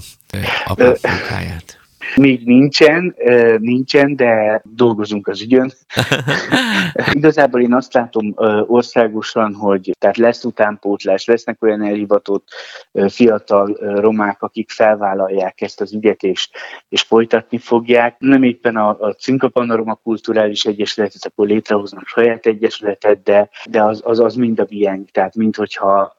[0.64, 1.79] a munkáját?
[2.16, 3.16] Még nincsen,
[3.58, 5.72] nincsen, de dolgozunk az ügyön.
[7.12, 8.34] Igazából én azt látom
[8.66, 12.48] országosan, hogy tehát lesz utánpótlás, lesznek olyan elhivatott
[13.08, 16.50] fiatal romák, akik felvállalják ezt az ügyet, és,
[16.88, 18.16] és folytatni fogják.
[18.18, 24.00] Nem éppen a, a Cinkapanna Roma Kulturális Egyesületet, akkor létrehoznak saját egyesületet, de, de az,
[24.04, 26.18] az, az mind a bienk, tehát mint hogyha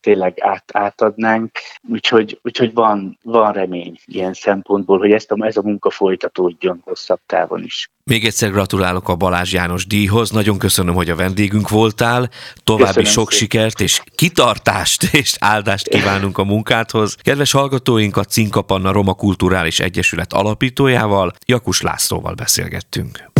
[0.00, 1.50] tényleg át, átadnánk.
[1.88, 7.20] Úgyhogy, úgyhogy van, van remény ilyen szempontból, hogy ezt a, ez a munka folytatódjon hosszabb
[7.26, 7.90] távon is.
[8.04, 12.28] Még egyszer gratulálok a Balázs János díjhoz, nagyon köszönöm, hogy a vendégünk voltál,
[12.64, 13.38] további köszönöm sok szépen.
[13.38, 17.16] sikert és kitartást és áldást kívánunk a munkádhoz.
[17.22, 23.30] Kedves hallgatóink, a Cinkapanna Roma Kulturális Egyesület alapítójával, Jakus Lászlóval beszélgettünk.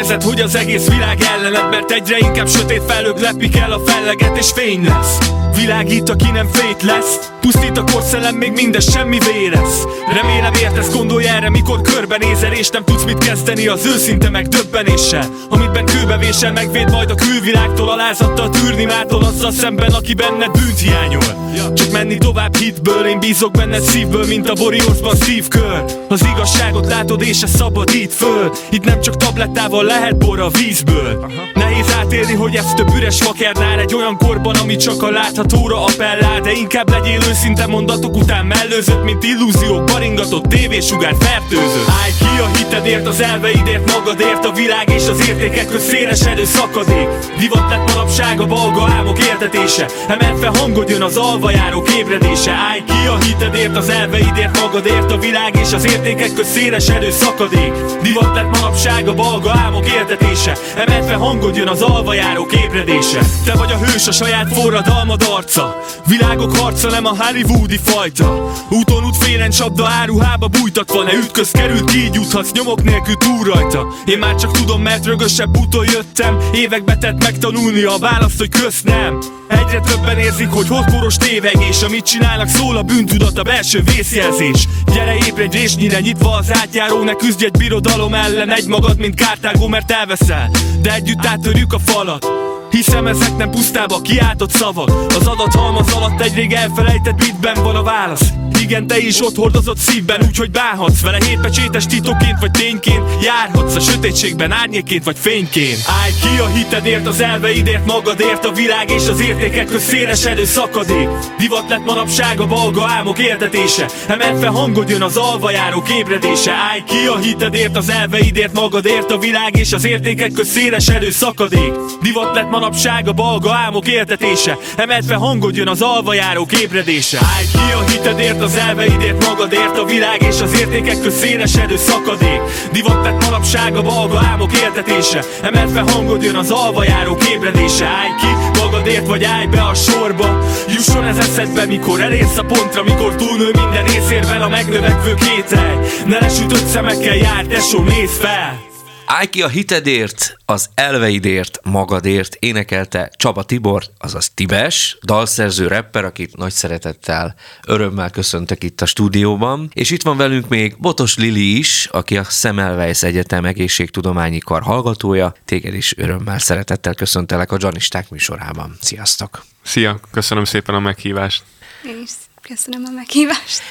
[0.00, 4.36] Érzed, hogy az egész világ ellened Mert egyre inkább sötét felők lepik el a felleget
[4.36, 5.18] és fény lesz.
[5.54, 9.86] Világít, aki nem fét lesz Pusztít a korszellem, még mindez semmi vérez.
[10.14, 15.26] Remélem értesz, gondolj erre, mikor körbenézel És nem tudsz mit kezdeni az őszinte megdöbbenéssel.
[15.48, 15.70] Amit
[16.10, 21.48] kőbevésel megvéd majd a külvilágtól Alázattal tűrni mától azzal szemben, aki benned bűnt hiányol.
[21.74, 27.22] Csak menni tovább hitből, én bízok benned szívből Mint a Warriorsban szívkör Az igazságot látod
[27.22, 28.52] és ez szabadít föl.
[28.70, 31.26] Itt nem csak tablettával lehet bor a vízből.
[31.54, 36.40] Nehéz átélni, hogy ez több üres fakernál Egy olyan korban, ami csak a láthatóra appellál
[36.40, 41.88] De inkább legyél őszinte mondatok után mellőzött Mint illúziók baringatott tévésugár fertőzött.
[42.02, 47.08] Állj ki a hitedért, az elveidért, magadért A világ és az értékek köz szélesedő szakadék
[47.38, 52.82] Divat lett manapság a balga álmok értetése Emelt fel hangod jön az alvajáró ébredése Állj
[52.86, 58.34] ki a hitedért, az elveidért, magadért A világ és az értékek köz szélesedő szakadék Divat
[58.34, 63.72] lett manapság a balga álmok értetése Emelt fel hangod jön az alvajáró ébredése Te vagy
[63.72, 68.52] a hős a saját forradalmad arca Világok harca nem a hollywoodi fajta.
[68.70, 71.02] Úton út félen csapda áruhába bújtatva.
[71.02, 73.86] Ne ütköz került így juthatsz nyomok nélkül túl rajta.
[74.04, 76.38] Én már csak tudom mert rögösebb úton jöttem.
[76.54, 79.18] Évekbe tett megtanulni a választ, hogy kösz nem.
[79.48, 81.82] Egyre többen érzik, hogy hozkoros tévegés.
[81.82, 84.68] Amit csinálnak szól a bűntudat, a belső vészjelzés.
[84.92, 87.02] Gyere ébredj résnyire nyitva az átjáró.
[87.02, 90.50] Ne küzdj egy birodalom ellen Egy magad, mint kártágó, mert elveszel.
[90.82, 92.26] De együtt áttörjük a falat
[92.70, 94.88] Hiszem ezek nem pusztába kiáltott szavak.
[95.08, 99.78] Az adathalmaz alatt egy rég elfelejtett bitben van a válasz igen, te is ott hordozott
[99.78, 101.18] szívben, úgyhogy bánhatsz vele.
[101.24, 105.78] Hétpecsétes titokként vagy tényként Járhatsz a sötétségben árnyéként vagy fényként.
[106.02, 111.08] Állj ki a hitedért, az elveidért, magadért A világ és az értékek köz szélesedő szakadék
[111.38, 116.82] Divat lett manapság a balga álmok értetése Emelt fel hangod jön az alvajáró ébredése Állj
[116.86, 122.34] ki a hitedért, az elveidért, magadért A világ és az értékek köz szélesedő szakadék Divat
[122.34, 127.72] lett manapság a balga álmok értetése Emelt fel hangod jön az alvajáró ébredése Állj ki
[127.72, 132.40] a hitedért, az elveidért magadért A világ és az értékek köz szélesedő szakadék.
[132.72, 138.10] Divat lett manapság a balga álmok értetése Emelt fel hangod jön az alvajáró ébredése Állj
[138.20, 140.38] ki magadért vagy állj be a sorba.
[140.68, 146.18] Jusson ez eszedbe mikor elérsz a pontra Mikor túlnő minden észérvel a megnövekvő kételj Ne
[146.18, 148.69] lesütött szemekkel jár tesó nézd fel
[149.12, 156.36] Állj ki a hitedért, az elveidért, magadért énekelte Csaba Tibor, azaz Tibes, dalszerző rapper, akit
[156.36, 157.34] nagy szeretettel,
[157.66, 159.70] örömmel köszöntök itt a stúdióban.
[159.74, 165.34] És itt van velünk még Botos Lili is, aki a Semmelweis Egyetem egészségtudományi kar hallgatója.
[165.44, 168.76] Téged is örömmel, szeretettel köszöntelek a Janisták műsorában.
[168.80, 169.44] Sziasztok!
[169.62, 171.42] Szia, köszönöm szépen a meghívást.
[171.84, 172.10] Én is
[172.42, 173.62] köszönöm a meghívást.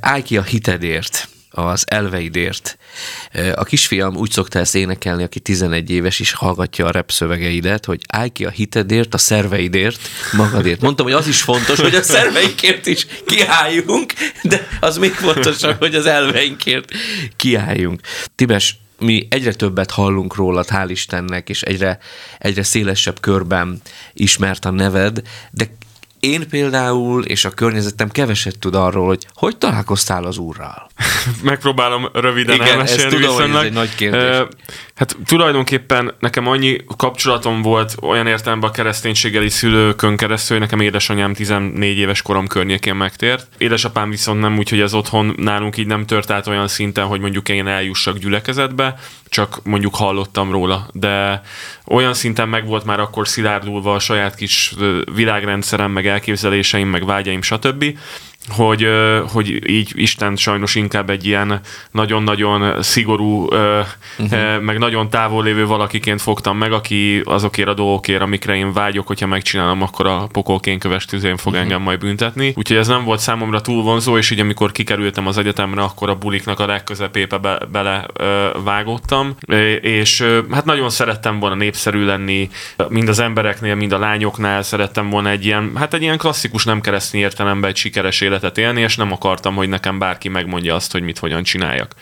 [0.00, 2.78] Állj ki a hitedért az elveidért.
[3.54, 8.00] A kisfiam úgy szokta ezt énekelni, aki 11 éves is hallgatja a rap szövegeidet, hogy
[8.08, 10.80] állj ki a hitedért, a szerveidért, magadért.
[10.80, 15.94] Mondtam, hogy az is fontos, hogy a szerveinkért is kiálljunk, de az még fontosabb, hogy
[15.94, 16.92] az elveinkért
[17.36, 18.00] kiálljunk.
[18.34, 21.98] Tibes, mi egyre többet hallunk rólad, hál' Istennek, és egyre,
[22.38, 23.80] egyre szélesebb körben
[24.12, 25.68] ismert a neved, de
[26.20, 30.90] én például, és a környezetem keveset tud arról, hogy hogy találkoztál az úrral.
[31.42, 33.56] Megpróbálom röviden Igen, elmesélni ezt tudom, viszonylag.
[33.56, 34.46] hogy ez egy nagy kérdés.
[34.98, 41.34] Hát tulajdonképpen nekem annyi kapcsolatom volt olyan értelemben a kereszténységgeli szülőkön keresztül, hogy nekem édesanyám
[41.34, 43.48] 14 éves korom környékén megtért.
[43.58, 47.20] Édesapám viszont nem úgy, hogy ez otthon nálunk így nem tört át olyan szinten, hogy
[47.20, 50.88] mondjuk én eljussak gyülekezetbe, csak mondjuk hallottam róla.
[50.92, 51.42] De
[51.86, 54.74] olyan szinten meg volt már akkor szilárdulva a saját kis
[55.14, 57.84] világrendszerem, meg elképzeléseim, meg vágyaim, stb.,
[58.48, 58.88] hogy,
[59.32, 64.60] hogy így Isten sajnos inkább egy ilyen nagyon-nagyon szigorú, uh-huh.
[64.60, 69.26] meg nagyon távol lévő valakiként fogtam meg, aki azokért a dolgokért, amikre én vágyok, hogyha
[69.26, 71.60] megcsinálom, akkor a pokolkén köves tüzén fog uh-huh.
[71.66, 72.52] engem majd büntetni.
[72.56, 76.14] Úgyhogy ez nem volt számomra túl vonzó, és így amikor kikerültem az egyetemre, akkor a
[76.14, 78.06] buliknak a legközepébe be, bele
[78.64, 79.36] vágottam,
[79.80, 82.50] és hát nagyon szerettem volna népszerű lenni,
[82.88, 86.80] mind az embereknél, mind a lányoknál szerettem volna egy ilyen, hát egy ilyen klasszikus nem
[86.80, 90.92] keresztény értelemben egy sikeres élet életet élni, és nem akartam, hogy nekem bárki megmondja azt,
[90.92, 91.94] hogy mit hogyan csináljak.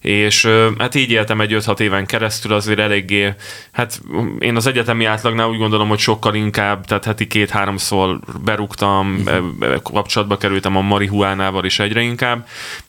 [0.00, 0.48] És
[0.78, 3.34] hát így éltem egy 5-6 éven keresztül, azért eléggé,
[3.72, 4.00] hát
[4.38, 9.82] én az egyetemi átlagnál úgy gondolom, hogy sokkal inkább, tehát heti két-háromszor berúgtam, uh-huh.
[9.82, 12.46] kapcsolatba kerültem a marihuánával is egyre inkább,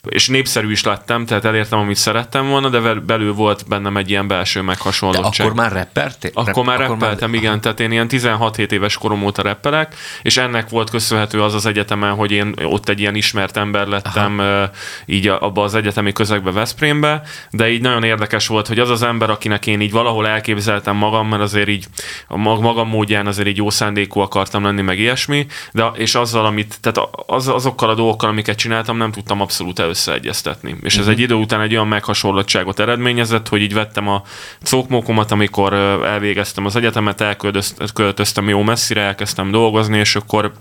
[0.09, 4.27] és népszerű is lettem, tehát elértem, amit szerettem volna, de belül volt bennem egy ilyen
[4.27, 5.31] belső meghasonlottság.
[5.37, 6.31] De akkor már reppeltél?
[6.33, 7.59] Akkor már reppeltem, igen, Aha.
[7.59, 12.13] tehát én ilyen 16-7 éves korom óta reppelek, és ennek volt köszönhető az az egyetemen,
[12.13, 14.69] hogy én ott egy ilyen ismert ember lettem Aha.
[15.05, 17.21] így abba az egyetemi közegbe Veszprémbe,
[17.51, 21.27] de így nagyon érdekes volt, hogy az az ember, akinek én így valahol elképzeltem magam,
[21.27, 21.85] mert azért így
[22.27, 26.77] a magam módján azért így jó szándékú akartam lenni, meg ilyesmi, de és azzal, amit,
[26.81, 30.75] tehát az, azokkal a dolgokkal, amiket csináltam, nem tudtam abszolút összeegyeztetni.
[30.81, 31.13] És ez uh-huh.
[31.13, 34.23] egy idő után egy olyan meghasonlottságot eredményezett, hogy így vettem a
[34.63, 40.51] cókmókomat, amikor elvégeztem az egyetemet, elköltöztem jó messzire, elkezdtem dolgozni, és akkor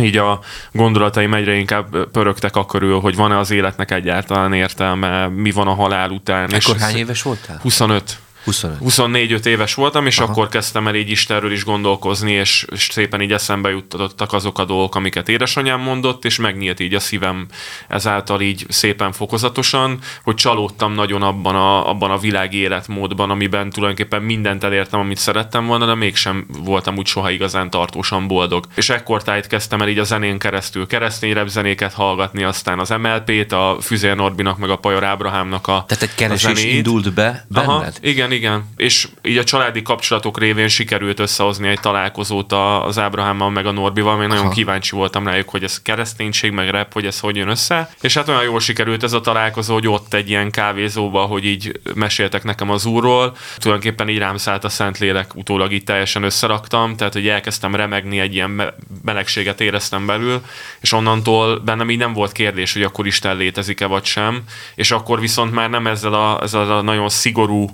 [0.00, 0.40] így a
[0.72, 5.74] gondolataim egyre inkább pörögtek a körül, hogy van-e az életnek egyáltalán értelme, mi van a
[5.74, 6.52] halál után.
[6.52, 7.58] Ekkor hány éves voltál?
[7.62, 8.18] 25.
[8.50, 8.78] 25.
[8.78, 10.30] 24 éves voltam, és Aha.
[10.30, 14.64] akkor kezdtem el így Istenről is gondolkozni, és, és szépen így eszembe juttatottak azok a
[14.64, 17.46] dolgok, amiket édesanyám mondott, és megnyílt így a szívem
[17.88, 24.22] ezáltal így szépen fokozatosan, hogy csalódtam nagyon abban a, abban a világi életmódban, amiben tulajdonképpen
[24.22, 28.66] mindent elértem, amit szerettem volna, de mégsem voltam úgy soha igazán tartósan boldog.
[28.74, 33.52] És ekkor tájt kezdtem el így a zenén keresztül keresztény zenéket hallgatni, aztán az MLP-t,
[33.52, 37.68] a Füzér Norbinak, meg a Pajor Ábrahámnak a Tehát egy keresés indult be benned?
[37.68, 38.64] Aha, igen, igen, igen.
[38.76, 44.16] És így a családi kapcsolatok révén sikerült összehozni egy találkozót az Ábrahámmal meg a Norbival,
[44.16, 47.90] mert nagyon kíváncsi voltam rájuk, hogy ez kereszténység, meg rep, hogy ez hogy jön össze.
[48.00, 51.80] És hát olyan jól sikerült ez a találkozó, hogy ott egy ilyen kávézóba, hogy így
[51.94, 53.36] meséltek nekem az úrról.
[53.58, 58.34] Tulajdonképpen így rám szállt a Szentlélek, utólag így teljesen összeraktam, tehát hogy elkezdtem remegni, egy
[58.34, 58.72] ilyen
[59.04, 60.40] melegséget éreztem belül,
[60.80, 64.42] és onnantól bennem így nem volt kérdés, hogy akkor Isten létezik-e vagy sem,
[64.74, 67.68] és akkor viszont már nem ezzel a, ezzel a nagyon szigorú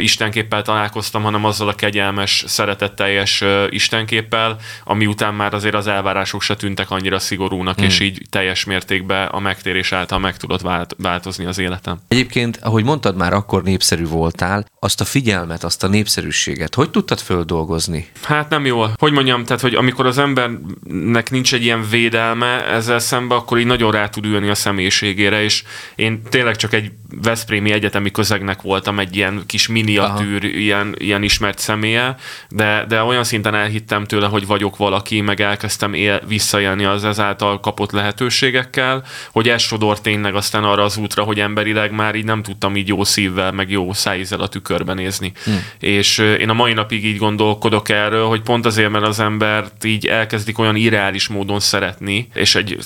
[0.00, 6.56] istenképpel találkoztam, hanem azzal a kegyelmes, szeretetteljes istenképpel, ami után már azért az elvárások se
[6.56, 7.84] tűntek annyira szigorúnak, hmm.
[7.84, 10.62] és így teljes mértékben a megtérés által meg tudott
[10.96, 11.98] változni az életem.
[12.08, 17.20] Egyébként, ahogy mondtad, már akkor népszerű voltál, azt a figyelmet, azt a népszerűséget, hogy tudtad
[17.20, 18.08] földolgozni?
[18.22, 18.92] Hát nem jól.
[18.98, 23.66] Hogy mondjam, tehát, hogy amikor az embernek nincs egy ilyen védelme ezzel szemben, akkor így
[23.66, 28.98] nagyon rá tud ülni a személyiségére, és én tényleg csak egy Veszprémi egyetemi közegnek voltam
[28.98, 32.16] egy ilyen kis miniatűr, ilyen, ilyen ismert személye,
[32.48, 37.60] de, de olyan szinten elhittem tőle, hogy vagyok valaki, meg elkezdtem él, visszaélni az ezáltal
[37.60, 42.42] kapott lehetőségekkel, hogy ez sodor tényleg aztán arra az útra, hogy emberileg már így nem
[42.42, 45.32] tudtam így jó szívvel, meg jó szájízzel a tükörben nézni.
[45.44, 45.64] Hmm.
[45.78, 50.06] És én a mai napig így gondolkodok erről, hogy pont azért, mert az embert így
[50.06, 52.78] elkezdik olyan irreális módon szeretni, és egy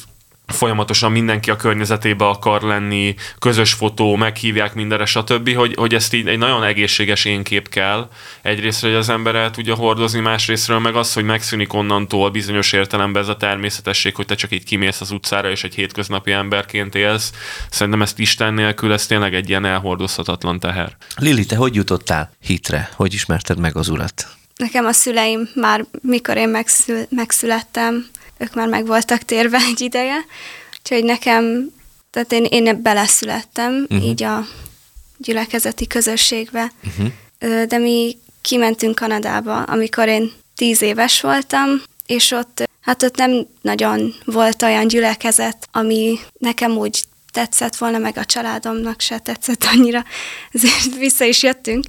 [0.49, 6.29] folyamatosan mindenki a környezetébe akar lenni, közös fotó, meghívják mindenre, stb., hogy, hogy ezt így
[6.29, 8.09] egy nagyon egészséges énkép kell.
[8.43, 13.23] Egyrészt, hogy az ember el tudja hordozni, másrésztről meg az, hogy megszűnik onnantól bizonyos értelemben
[13.23, 17.33] ez a természetesség, hogy te csak így kimész az utcára, és egy hétköznapi emberként élsz.
[17.71, 20.97] Szerintem ezt Isten nélkül, ez tényleg egy ilyen elhordozhatatlan teher.
[21.17, 22.91] Lili, te hogy jutottál hitre?
[22.95, 24.27] Hogy ismerted meg az urat?
[24.57, 28.07] Nekem a szüleim már, mikor én megszül, megszülettem,
[28.39, 30.25] ők már meg voltak térve egy ideje,
[30.79, 31.71] úgyhogy nekem,
[32.11, 34.09] tehát én, én beleszülettem uh-huh.
[34.09, 34.47] így a
[35.17, 37.65] gyülekezeti közösségbe, uh-huh.
[37.65, 41.69] de mi kimentünk Kanadába, amikor én tíz éves voltam,
[42.07, 48.17] és ott, hát ott nem nagyon volt olyan gyülekezet, ami nekem úgy tetszett volna, meg
[48.19, 50.05] a családomnak se tetszett annyira,
[50.53, 51.85] ezért vissza is jöttünk,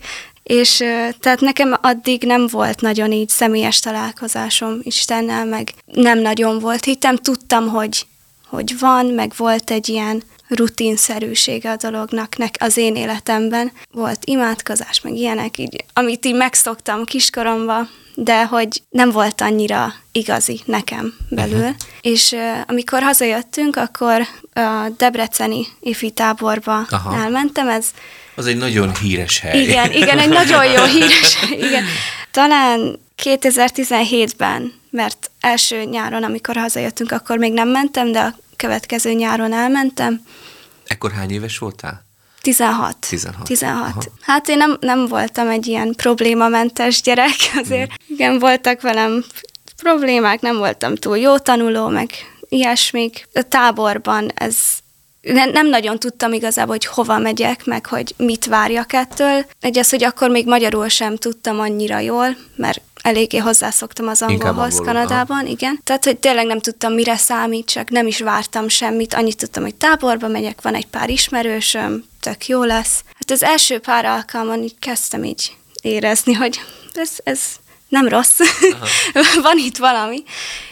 [0.50, 0.78] és
[1.20, 7.16] tehát nekem addig nem volt nagyon így személyes találkozásom Istennel, meg nem nagyon volt hitem,
[7.16, 8.06] tudtam, hogy,
[8.48, 13.72] hogy van, meg volt egy ilyen rutinszerűsége a dolognak nek az én életemben.
[13.92, 20.62] Volt imádkozás, meg ilyenek, így, amit így megszoktam kiskoromba, de hogy nem volt annyira igazi
[20.66, 21.60] nekem belül.
[21.60, 21.76] Uh-huh.
[22.02, 24.22] És uh, amikor hazajöttünk, akkor
[24.54, 27.16] a Debreceni ifi táborba Aha.
[27.16, 27.86] elmentem, ez
[28.40, 29.62] az egy nagyon híres hely.
[29.62, 31.84] Igen, igen, egy nagyon jó híres igen.
[32.32, 39.54] Talán 2017-ben, mert első nyáron, amikor hazajöttünk, akkor még nem mentem, de a következő nyáron
[39.54, 40.22] elmentem.
[40.88, 42.06] Ekkor hány éves voltál?
[42.42, 42.98] 16.
[43.10, 43.44] 16.
[43.44, 44.12] 16.
[44.22, 48.16] Hát én nem, nem voltam egy ilyen problémamentes gyerek, azért hmm.
[48.16, 49.24] igen, voltak velem
[49.82, 52.10] problémák, nem voltam túl jó tanuló, meg
[52.50, 53.28] ilyesmik.
[53.34, 54.58] A táborban ez
[55.34, 59.46] nem, nem nagyon tudtam igazából, hogy hova megyek, meg hogy mit várjak ettől.
[59.60, 64.74] Egy az, hogy akkor még magyarul sem tudtam annyira jól, mert eléggé hozzászoktam az angolhoz
[64.74, 65.48] angolul, Kanadában, aha.
[65.48, 65.80] igen.
[65.84, 69.14] Tehát, hogy tényleg nem tudtam, mire számít, csak nem is vártam semmit.
[69.14, 73.04] Annyit tudtam, hogy táborba megyek, van egy pár ismerősöm, tök jó lesz.
[73.06, 76.60] Hát az első pár alkalmon így kezdtem így érezni, hogy
[76.94, 77.40] ez, ez
[77.90, 78.40] nem rossz,
[79.42, 80.24] van itt valami.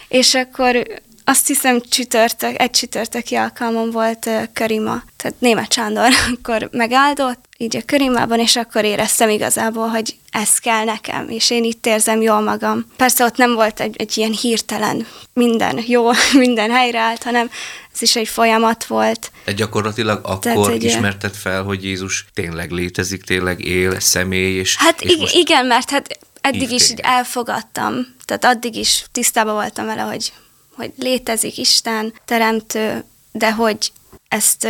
[0.08, 0.86] És akkor
[1.28, 7.82] azt hiszem csütörtök, egy csütörtöki alkalmon volt Körima, tehát német Sándor akkor megáldott, így a
[7.86, 12.84] Körimában, és akkor éreztem igazából, hogy ez kell nekem, és én itt érzem jól magam.
[12.96, 16.10] Persze ott nem volt egy, egy ilyen hirtelen minden jó,
[16.46, 17.50] minden helyreállt, hanem
[17.94, 19.30] ez is egy folyamat volt.
[19.44, 25.00] De gyakorlatilag akkor Tehát, ismerted fel, hogy Jézus tényleg létezik, tényleg él, személy, és Hát
[25.00, 30.02] és ig- igen, mert hát eddig is így elfogadtam, tehát addig is tisztában voltam vele,
[30.02, 30.32] hogy
[30.78, 33.92] hogy létezik Isten, teremtő, de hogy
[34.28, 34.66] ezt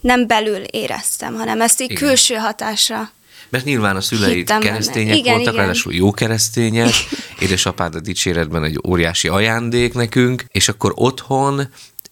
[0.00, 3.10] nem belül éreztem, hanem ezt egy külső hatásra
[3.50, 5.64] mert nyilván a szüleid keresztények igen, voltak, igen.
[5.64, 6.92] ráadásul jó keresztények,
[7.40, 11.68] édesapád a dicséretben egy óriási ajándék nekünk, és akkor otthon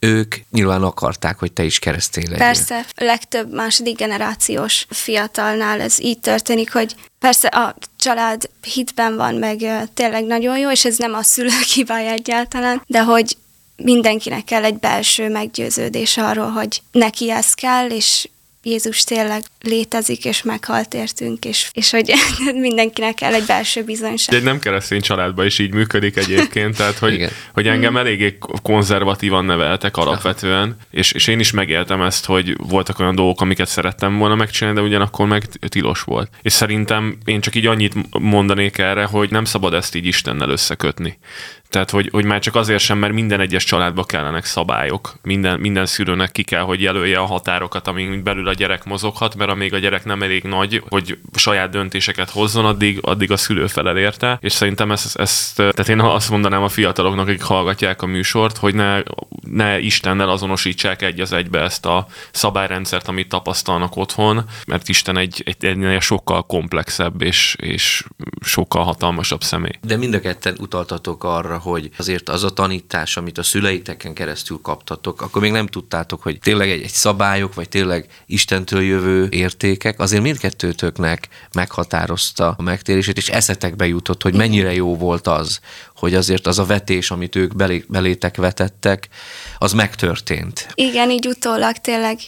[0.06, 2.38] ők nyilván akarták, hogy te is keresztény legyél.
[2.38, 9.64] Persze, legtöbb második generációs fiatalnál ez így történik, hogy persze a család hitben van, meg
[9.94, 13.36] tényleg nagyon jó, és ez nem a szülők hibája egyáltalán, de hogy
[13.76, 18.28] mindenkinek kell egy belső meggyőződés arról, hogy neki ez kell, és
[18.66, 22.12] Jézus tényleg létezik, és meghalt értünk, és, és hogy
[22.66, 24.38] mindenkinek kell egy belső bizonyság.
[24.38, 29.96] De nem keresztény családban is így működik egyébként, tehát hogy, hogy engem eléggé konzervatívan neveltek
[29.96, 34.80] alapvetően, és, és én is megéltem ezt, hogy voltak olyan dolgok, amiket szerettem volna megcsinálni,
[34.80, 36.30] de ugyanakkor meg tilos volt.
[36.42, 41.18] És szerintem én csak így annyit mondanék erre, hogy nem szabad ezt így Istennel összekötni.
[41.76, 45.14] Tehát, hogy, hogy már csak azért sem, mert minden egyes családba kellenek szabályok.
[45.22, 49.50] Minden, minden szülőnek ki kell, hogy jelölje a határokat, amíg belül a gyerek mozoghat, mert
[49.50, 53.98] amíg a gyerek nem elég nagy, hogy saját döntéseket hozzon, addig, addig a szülő felel
[53.98, 54.38] érte.
[54.40, 58.74] És szerintem ezt, ezt, tehát én azt mondanám a fiataloknak, akik hallgatják a műsort, hogy
[58.74, 59.02] ne,
[59.50, 65.42] ne Istennel azonosítsák egy az egybe ezt a szabályrendszert, amit tapasztalnak otthon, mert Isten egy,
[65.44, 68.04] egy, egy sokkal komplexebb és, és
[68.40, 69.78] sokkal hatalmasabb személy.
[69.82, 74.58] De mind a ketten utaltatok arra, hogy azért az a tanítás, amit a szüleiteken keresztül
[74.62, 80.00] kaptatok, akkor még nem tudtátok, hogy tényleg egy, egy szabályok, vagy tényleg Istentől jövő értékek,
[80.00, 85.60] azért mindkettőtöknek meghatározta a megtérését, és eszetekbe jutott, hogy mennyire jó volt az,
[85.96, 89.08] hogy azért az a vetés, amit ők belé, belétek vetettek,
[89.58, 90.68] az megtörtént.
[90.74, 92.18] Igen, így utólag tényleg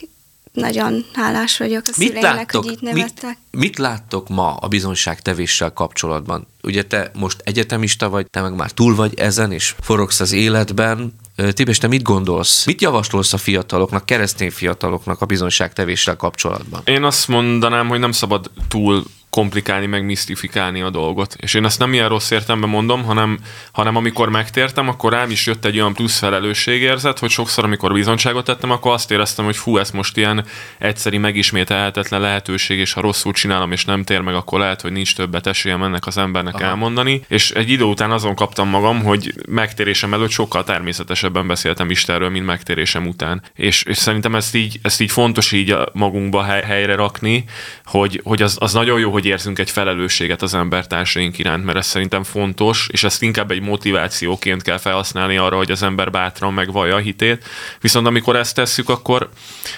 [0.58, 3.38] nagyon hálás vagyok a mit szüleinek, láttok, hogy így nevettek.
[3.50, 6.46] Mit, mit láttok ma a bizonyságtevéssel kapcsolatban?
[6.62, 11.14] Ugye te most egyetemista vagy, te meg már túl vagy ezen, és forogsz az életben.
[11.52, 12.66] Tibes, te mit gondolsz?
[12.66, 16.82] Mit javasolsz a fiataloknak, keresztény fiataloknak a bizonyságtevéssel kapcsolatban?
[16.84, 21.36] Én azt mondanám, hogy nem szabad túl komplikálni, meg misztifikálni a dolgot.
[21.38, 23.38] És én ezt nem ilyen rossz értelemben mondom, hanem,
[23.72, 28.44] hanem amikor megtértem, akkor rám is jött egy olyan plusz felelősségérzet, hogy sokszor, amikor bizonyságot
[28.44, 30.44] tettem, akkor azt éreztem, hogy fú, ez most ilyen
[30.78, 35.14] egyszeri megismételhetetlen lehetőség, és ha rosszul csinálom, és nem tér meg, akkor lehet, hogy nincs
[35.14, 36.64] többet esélyem ennek az embernek Aha.
[36.64, 37.22] elmondani.
[37.28, 42.46] És egy idő után azon kaptam magam, hogy megtérésem előtt sokkal természetesebben beszéltem Istenről, mint
[42.46, 43.42] megtérésem után.
[43.54, 47.44] És, és szerintem ezt így, ezt így fontos így magunkba hely, helyre rakni,
[47.84, 51.86] hogy, hogy az, az nagyon jó, hogy érzünk egy felelősséget az embertársaink iránt, mert ez
[51.86, 56.94] szerintem fontos, és ezt inkább egy motivációként kell felhasználni arra, hogy az ember bátran megvallja
[56.94, 57.44] a hitét.
[57.80, 59.28] Viszont amikor ezt tesszük, akkor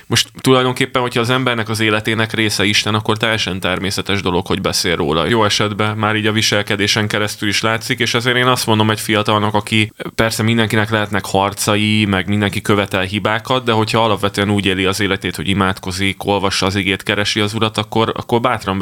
[0.07, 4.97] most tulajdonképpen, hogyha az embernek az életének része Isten, akkor teljesen természetes dolog, hogy beszél
[4.97, 5.27] róla.
[5.27, 9.01] Jó esetben már így a viselkedésen keresztül is látszik, és ezért én azt mondom egy
[9.01, 14.85] fiatalnak, aki persze mindenkinek lehetnek harcai, meg mindenki követel hibákat, de hogyha alapvetően úgy éli
[14.85, 18.79] az életét, hogy imádkozik, olvassa az igét, keresi az urat, akkor, akkor bátran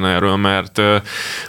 [0.00, 0.80] beszélgessen erről, mert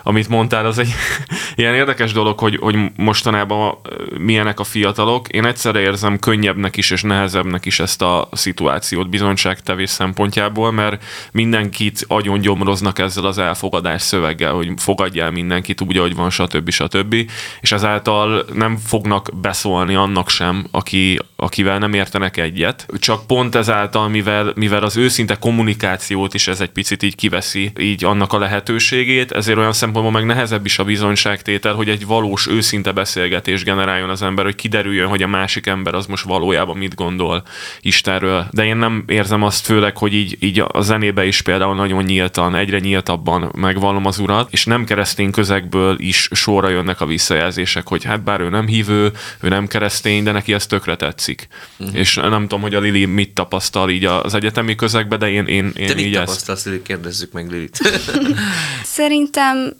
[0.03, 0.93] amit mondtál, az egy
[1.55, 3.77] ilyen érdekes dolog, hogy, hogy mostanában
[4.17, 5.27] milyenek a fiatalok.
[5.27, 12.05] Én egyszerre érzem könnyebbnek is és nehezebbnek is ezt a szituációt bizonyságtevés szempontjából, mert mindenkit
[12.07, 16.69] agyon gyomroznak ezzel az elfogadás szöveggel, hogy fogadjál mindenkit úgy, ahogy van, stb.
[16.69, 17.15] stb.
[17.61, 22.85] És ezáltal nem fognak beszólni annak sem, aki, akivel nem értenek egyet.
[22.99, 28.03] Csak pont ezáltal, mivel, mivel az őszinte kommunikációt is ez egy picit így kiveszi így
[28.03, 32.91] annak a lehetőségét, ezért olyan szempontból meg nehezebb is a bizonyságtétel, hogy egy valós, őszinte
[32.91, 37.43] beszélgetés generáljon az ember, hogy kiderüljön, hogy a másik ember az most valójában mit gondol
[37.81, 38.47] Istenről.
[38.51, 42.55] De én nem érzem azt főleg, hogy így, így a zenébe is például nagyon nyíltan,
[42.55, 48.03] egyre nyíltabban megvallom az urat, és nem keresztény közegből is sorra jönnek a visszajelzések, hogy
[48.03, 49.11] hát bár ő nem hívő,
[49.41, 51.47] ő nem keresztény, de neki ez tökre tetszik.
[51.77, 51.97] Uh-huh.
[51.97, 55.71] És nem tudom, hogy a Lili mit tapasztal így az egyetemi közegben, de én, én,
[55.75, 56.81] én Te így mit tapasztalsz, Lili?
[56.81, 57.79] Kérdezzük meg Lilit.
[58.83, 59.73] Szerintem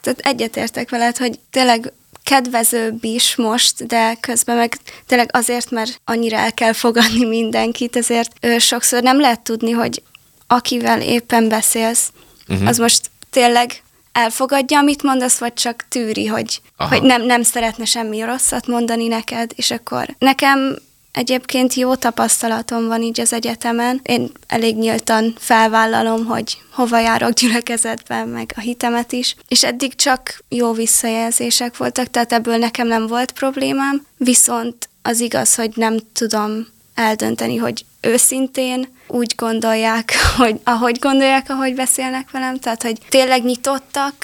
[0.00, 1.92] tehát egyetértek veled, hogy tényleg
[2.24, 8.32] kedvezőbb is most, de közben meg tényleg azért, mert annyira el kell fogadni mindenkit, ezért
[8.40, 10.02] ő, sokszor nem lehet tudni, hogy
[10.46, 12.12] akivel éppen beszélsz,
[12.48, 12.68] uh-huh.
[12.68, 13.82] az most tényleg
[14.12, 19.52] elfogadja, amit mondasz, vagy csak tűri, hogy, hogy nem, nem szeretne semmi rosszat mondani neked,
[19.54, 20.76] és akkor nekem
[21.12, 24.00] Egyébként jó tapasztalatom van így az egyetemen.
[24.02, 30.44] Én elég nyíltan felvállalom, hogy hova járok gyülekezetben, meg a hitemet is, és eddig csak
[30.48, 36.66] jó visszajelzések voltak, tehát ebből nekem nem volt problémám, viszont az igaz, hogy nem tudom
[36.94, 44.14] eldönteni, hogy őszintén úgy gondolják, hogy ahogy gondolják, ahogy beszélnek velem, tehát hogy tényleg nyitottak,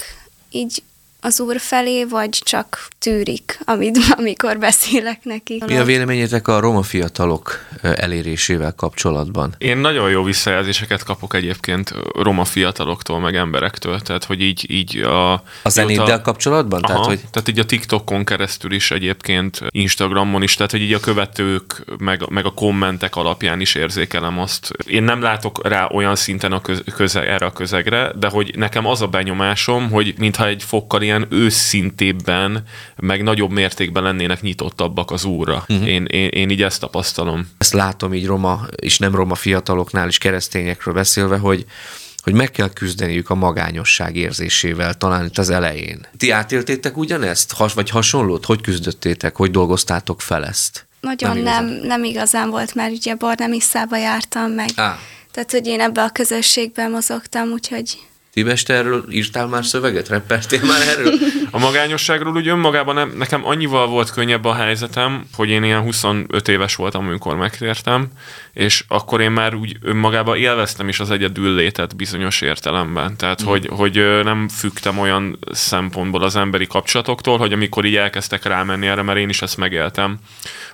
[0.50, 0.82] így
[1.20, 5.62] az úr felé, vagy csak tűrik, amit, amikor beszélek neki.
[5.66, 9.54] Mi a véleményetek a roma fiatalok elérésével kapcsolatban?
[9.58, 15.32] Én nagyon jó visszajelzéseket kapok egyébként roma fiataloktól, meg emberektől, tehát hogy így, így a...
[15.32, 16.80] A zenéddel a, kapcsolatban?
[16.82, 17.20] Aha, tehát, hogy...
[17.30, 22.28] tehát így a TikTokon keresztül is egyébként, Instagramon is, tehát hogy így a követők, meg,
[22.28, 24.70] meg a kommentek alapján is érzékelem azt.
[24.86, 26.60] Én nem látok rá olyan szinten a
[26.96, 31.26] köze, erre a közegre, de hogy nekem az a benyomásom, hogy mintha egy fokkal ilyen
[31.30, 32.62] őszintébben,
[32.96, 35.64] meg nagyobb mértékben lennének nyitottabbak az úrra.
[35.68, 35.88] Uh-huh.
[35.88, 37.48] Én, én, én így ezt tapasztalom.
[37.58, 41.66] Ezt látom így roma, és nem roma fiataloknál is keresztényekről beszélve, hogy
[42.22, 46.06] hogy meg kell küzdeniük a magányosság érzésével, talán itt az elején.
[46.16, 47.52] Ti átéltétek ugyanezt?
[47.52, 48.44] Has, vagy hasonlót?
[48.44, 49.36] Hogy küzdöttétek?
[49.36, 50.86] Hogy dolgoztátok fel ezt?
[51.00, 54.68] Nagyon nem, nem, nem igazán volt, mert ugye Barnemisszába jártam meg.
[54.76, 54.94] Ah.
[55.32, 57.98] Tehát, hogy én ebbe a közösségben mozogtam, úgyhogy
[58.38, 60.08] Tíves, te erről írtál már szöveget?
[60.08, 61.12] Reppeltél már erről?
[61.50, 66.48] A magányosságról úgy önmagában nem, nekem annyival volt könnyebb a helyzetem, hogy én ilyen 25
[66.48, 68.08] éves voltam, amikor megtértem,
[68.52, 73.16] és akkor én már úgy önmagában élveztem is az egyedül létet bizonyos értelemben.
[73.16, 73.46] Tehát, mm.
[73.46, 79.02] hogy, hogy nem fügtem olyan szempontból az emberi kapcsolatoktól, hogy amikor így elkezdtek rámenni erre,
[79.02, 80.18] mert én is ezt megéltem,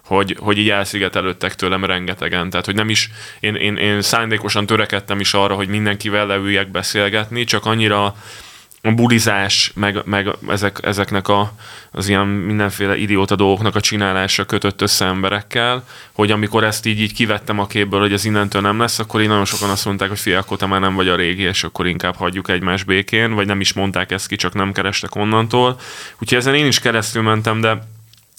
[0.05, 2.51] hogy, hogy így elszigetelődtek tőlem rengetegen.
[2.51, 7.45] Tehát, hogy nem is, én, én, én szándékosan törekedtem is arra, hogy mindenkivel leüljek beszélgetni,
[7.45, 8.15] csak annyira
[8.87, 11.53] a bulizás, meg, meg ezek, ezeknek a,
[11.91, 17.15] az ilyen mindenféle idióta dolgoknak a csinálása kötött össze emberekkel, hogy amikor ezt így, így
[17.15, 20.19] kivettem a képből, hogy ez innentől nem lesz, akkor én nagyon sokan azt mondták, hogy
[20.19, 23.47] fia, akkor te már nem vagy a régi, és akkor inkább hagyjuk egymás békén, vagy
[23.47, 25.81] nem is mondták ezt ki, csak nem kerestek onnantól.
[26.19, 27.79] Úgyhogy ezen én is keresztül mentem, de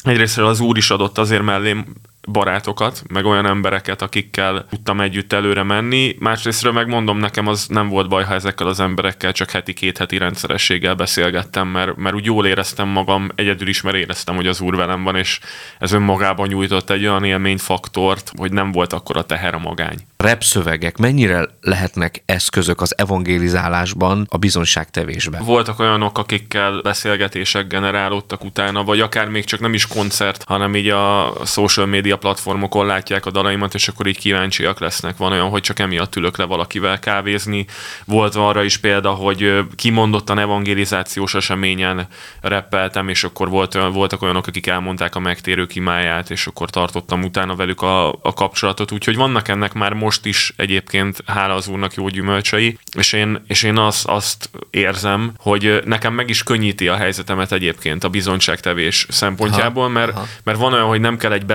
[0.03, 1.85] egyrésztről az úr is adott azért mellém
[2.27, 6.15] barátokat, meg olyan embereket, akikkel tudtam együtt előre menni.
[6.19, 10.95] Másrésztről megmondom, nekem az nem volt baj, ha ezekkel az emberekkel csak heti-két heti rendszerességgel
[10.95, 15.03] beszélgettem, mert, mert úgy jól éreztem magam, egyedül is, mert éreztem, hogy az úr velem
[15.03, 15.39] van, és
[15.79, 19.97] ez önmagában nyújtott egy olyan élményfaktort, hogy nem volt akkor a teher a magány.
[20.17, 25.43] Rap szövegek mennyire lehetnek eszközök az evangelizálásban, a bizonyságtevésben?
[25.43, 30.89] Voltak olyanok, akikkel beszélgetések generálódtak utána, vagy akár még csak nem is koncert, hanem így
[30.89, 35.17] a social media platformokon látják a dalaimat, és akkor így kíváncsiak lesznek.
[35.17, 37.65] Van olyan, hogy csak emiatt ülök le valakivel kávézni.
[38.05, 42.07] Volt arra is példa, hogy kimondottan evangelizációs eseményen
[42.41, 47.55] reppeltem, és akkor volt, voltak olyanok, akik elmondták a megtérő kimáját, és akkor tartottam utána
[47.55, 48.91] velük a, a kapcsolatot.
[48.91, 53.63] Úgyhogy vannak ennek már most is egyébként, hála az úrnak jó gyümölcsei, és én, és
[53.63, 59.89] én azt, azt érzem, hogy nekem meg is könnyíti a helyzetemet egyébként a bizonyságtevés szempontjából,
[59.89, 61.45] mert, mert van olyan, hogy nem kell egy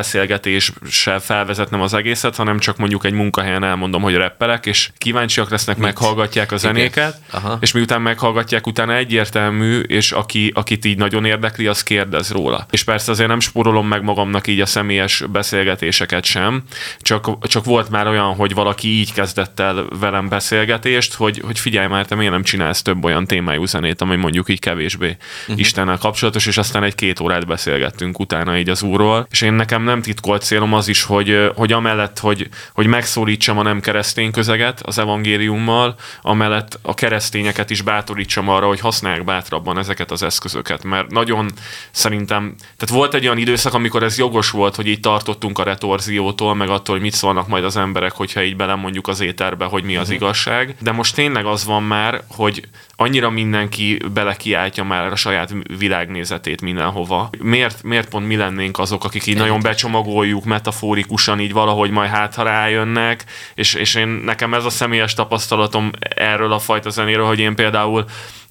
[0.50, 5.76] beszélgetéssel felvezetnem az egészet, hanem csak mondjuk egy munkahelyen elmondom, hogy reppelek, és kíváncsiak lesznek,
[5.76, 5.84] Mit?
[5.84, 7.20] meghallgatják a zenéket,
[7.60, 12.66] és miután meghallgatják, utána egyértelmű, és aki, akit így nagyon érdekli, az kérdez róla.
[12.70, 16.62] És persze azért nem spórolom meg magamnak így a személyes beszélgetéseket sem,
[17.00, 21.86] csak, csak volt már olyan, hogy valaki így kezdett el velem beszélgetést, hogy, hogy figyelj
[21.86, 25.58] már, te miért nem csinálsz több olyan témájú zenét, ami mondjuk így kevésbé uh-huh.
[25.58, 29.26] Istennel kapcsolatos, és aztán egy két órát beszélgettünk utána így az úrról.
[29.30, 33.62] És én nekem nem titkolt célom az is, hogy, hogy amellett, hogy, hogy megszólítsam a
[33.62, 40.10] nem keresztény közeget az evangéliummal, amellett a keresztényeket is bátorítsam arra, hogy használják bátrabban ezeket
[40.10, 41.50] az eszközöket, mert nagyon
[41.90, 46.54] szerintem, tehát volt egy olyan időszak, amikor ez jogos volt, hogy így tartottunk a retorziótól,
[46.54, 49.96] meg attól, hogy mit szólnak majd az emberek, hogyha így belemondjuk az éterbe, hogy mi
[49.96, 50.16] az uh-huh.
[50.16, 50.74] igazság.
[50.80, 52.68] De most tényleg az van már, hogy
[53.00, 57.30] annyira mindenki belekiáltja már a saját világnézetét mindenhova.
[57.38, 62.42] Miért, miért pont mi lennénk azok, akik így nagyon becsomagoljuk metaforikusan, így valahogy majd hátra
[62.42, 63.24] rájönnek,
[63.54, 68.04] és, és én nekem ez a személyes tapasztalatom erről a fajta zenéről, hogy én például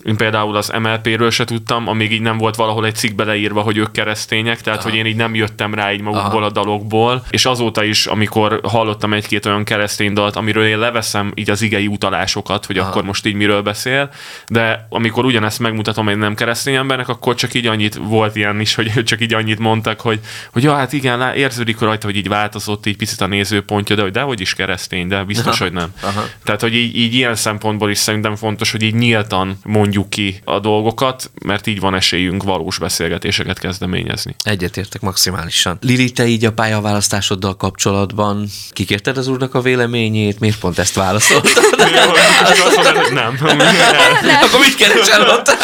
[0.03, 3.77] én például az MLP-ről se tudtam, amíg így nem volt valahol egy cikk beleírva, hogy
[3.77, 4.89] ők keresztények, tehát Aha.
[4.89, 6.45] hogy én így nem jöttem rá így magukból Aha.
[6.45, 11.49] a dalokból, és azóta is, amikor hallottam egy-két olyan keresztény dalt, amiről én leveszem így
[11.49, 12.89] az igei utalásokat, hogy Aha.
[12.89, 14.09] akkor most így miről beszél,
[14.47, 18.75] de amikor ugyanezt megmutatom egy nem keresztény embernek, akkor csak így annyit volt ilyen is,
[18.75, 20.19] hogy csak így annyit mondtak, hogy,
[20.51, 24.11] hogy ja, hát igen, érződik rajta, hogy így változott így picit a nézőpontja, de hogy
[24.11, 25.63] dehogy is keresztény, de biztos, Aha.
[25.63, 25.93] hogy nem.
[26.01, 26.23] Aha.
[26.43, 30.41] Tehát, hogy így, így ilyen szempontból is szerintem fontos, hogy így nyíltan mondjuk mondjuk ki
[30.43, 34.35] a dolgokat, mert így van esélyünk valós beszélgetéseket kezdeményezni.
[34.43, 35.77] Egyetértek maximálisan.
[35.81, 40.39] Lili, te így a pályaválasztásoddal kapcsolatban kikérted az úrnak a véleményét?
[40.39, 41.51] Miért pont ezt válaszoltad?
[43.13, 43.37] nem.
[44.41, 45.57] Akkor mit keresel ott?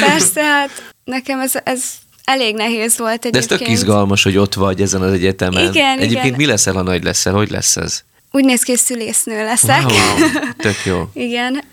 [0.00, 1.82] Persze, hát nekem ez, ez
[2.24, 3.48] elég nehéz volt egyébként.
[3.48, 5.70] De ez tök izgalmas, hogy ott vagy ezen az egyetemen.
[5.70, 6.36] Igen, Egyébként igen.
[6.36, 7.32] mi leszel, ha nagy leszel?
[7.32, 8.02] Hogy lesz ez?
[8.34, 9.82] Úgy néz ki, hogy szülésznő leszek.
[9.82, 11.02] Wow, tök jó.
[11.12, 11.64] Igen.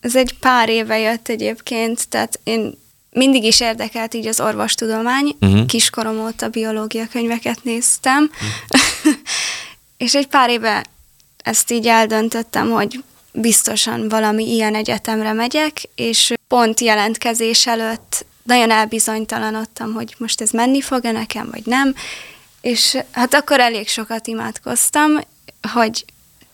[0.00, 2.78] Ez egy pár éve jött egyébként, tehát én
[3.10, 5.36] mindig is érdekelt így az orvostudomány.
[5.40, 5.66] Uh-huh.
[5.66, 8.30] Kiskorom óta biológia könyveket néztem.
[8.32, 9.20] Uh-huh.
[10.04, 10.84] és egy pár éve
[11.44, 19.92] ezt így eldöntöttem, hogy biztosan valami ilyen egyetemre megyek, és pont jelentkezés előtt nagyon elbizonytalanodtam,
[19.92, 21.94] hogy most ez menni fog-e nekem, vagy nem,
[22.60, 25.10] és hát akkor elég sokat imádkoztam,
[25.72, 26.04] hogy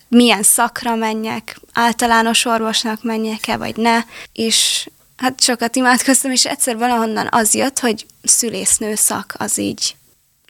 [0.09, 3.99] milyen szakra menjek, általános orvosnak menjek-e, vagy ne,
[4.33, 9.97] és hát sokat imádkoztam, és egyszer valahonnan az jött, hogy szülésznő szak az így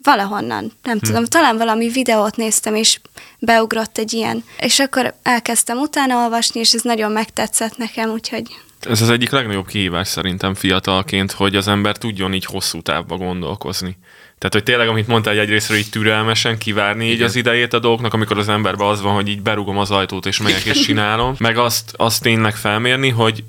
[0.02, 1.06] valahonnan, nem hm.
[1.06, 3.00] tudom, talán valami videót néztem, és
[3.38, 8.46] beugrott egy ilyen, és akkor elkezdtem utána olvasni, és ez nagyon megtetszett nekem, úgyhogy
[8.80, 13.96] ez az egyik legnagyobb kihívás szerintem fiatalként, hogy az ember tudjon így hosszú távba gondolkozni.
[14.38, 17.16] Tehát, hogy tényleg, amit mondtál, hogy egyrésztről így türelmesen kivárni Igen.
[17.16, 20.26] így az idejét a dolgoknak, amikor az emberben az van, hogy így berugom az ajtót
[20.26, 23.44] és megyek és csinálom, meg azt, azt tényleg felmérni, hogy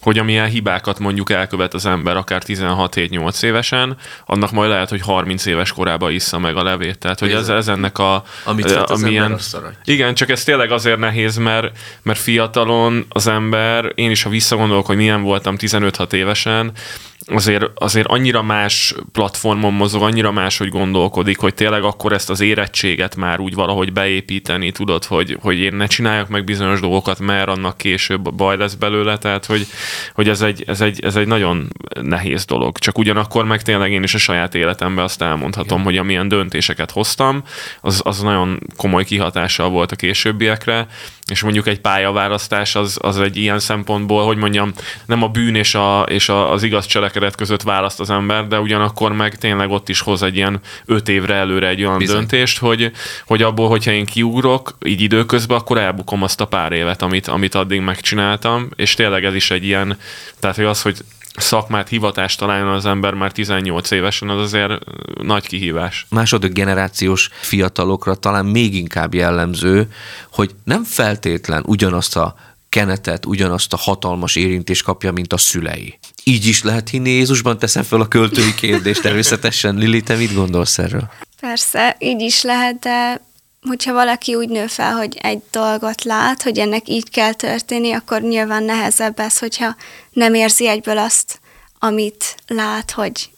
[0.00, 3.96] hogy amilyen hibákat mondjuk elkövet az ember akár 16-7-8 évesen,
[4.26, 6.98] annak majd lehet, hogy 30 éves korában issza meg a levét.
[6.98, 8.24] Tehát, hogy ez, ez ennek a...
[8.44, 9.38] Amit a, az amilyen,
[9.84, 14.86] Igen, csak ez tényleg azért nehéz, mert, mert fiatalon az ember, én is ha visszagondolok,
[14.86, 16.72] hogy milyen voltam 15-6 évesen,
[17.26, 22.40] azért, azért annyira más platformon mozog, annyira más, hogy gondolkodik, hogy tényleg akkor ezt az
[22.40, 27.48] érettséget már úgy valahogy beépíteni, tudod, hogy, hogy én ne csináljak meg bizonyos dolgokat, mert
[27.48, 29.66] annak később baj lesz belőle, tehát hogy,
[30.14, 31.68] hogy ez, egy, ez, egy, ez egy nagyon
[32.00, 32.78] nehéz dolog.
[32.78, 35.84] Csak ugyanakkor meg tényleg én is a saját életemben azt elmondhatom, Igen.
[35.84, 37.42] hogy amilyen döntéseket hoztam,
[37.80, 40.86] az, az nagyon komoly kihatással volt a későbbiekre,
[41.30, 44.72] és mondjuk egy pályaválasztás az, az egy ilyen szempontból, hogy mondjam,
[45.06, 48.60] nem a bűn és, a, és a, az igaz cselekedet között választ az ember, de
[48.60, 52.16] ugyanakkor meg tényleg ott is hoz egy ilyen öt évre előre egy olyan Bizony.
[52.16, 52.90] döntést, hogy,
[53.26, 57.54] hogy abból, hogyha én kiugrok így időközben, akkor elbukom azt a pár évet, amit, amit
[57.54, 59.98] addig megcsináltam, és tényleg ez is egy ilyen,
[60.40, 60.96] tehát hogy az, hogy
[61.36, 64.72] szakmát, hivatást találjon az ember már 18 évesen, az azért
[65.22, 66.06] nagy kihívás.
[66.08, 69.92] Második generációs fiatalokra talán még inkább jellemző,
[70.32, 70.82] hogy nem
[71.20, 72.34] feltétlen ugyanazt a
[72.68, 75.98] kenetet, ugyanazt a hatalmas érintést kapja, mint a szülei.
[76.24, 77.58] Így is lehet hinni Jézusban?
[77.58, 79.74] Teszem fel a költői kérdést természetesen.
[79.74, 81.10] Lili, te mit gondolsz erről?
[81.40, 83.20] Persze, így is lehet, de
[83.68, 88.20] hogyha valaki úgy nő fel, hogy egy dolgot lát, hogy ennek így kell történni, akkor
[88.20, 89.76] nyilván nehezebb ez, hogyha
[90.12, 91.40] nem érzi egyből azt,
[91.78, 93.30] amit lát, hogy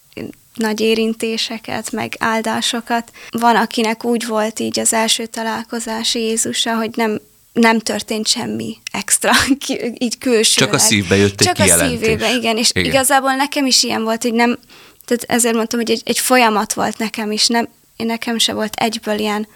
[0.54, 3.12] nagy érintéseket, meg áldásokat.
[3.30, 7.20] Van, akinek úgy volt így az első találkozási Jézusa, hogy nem,
[7.52, 9.30] nem történt semmi extra,
[9.98, 10.70] így külsőleg.
[10.70, 11.96] Csak a szívbe jött egy Csak kijelentés.
[11.96, 12.56] a szívébe, igen.
[12.56, 12.84] És igen.
[12.84, 14.58] igazából nekem is ilyen volt, hogy nem,
[15.04, 18.74] tehát ezért mondtam, hogy egy, egy folyamat volt nekem is, nem, én nekem se volt
[18.74, 19.48] egyből ilyen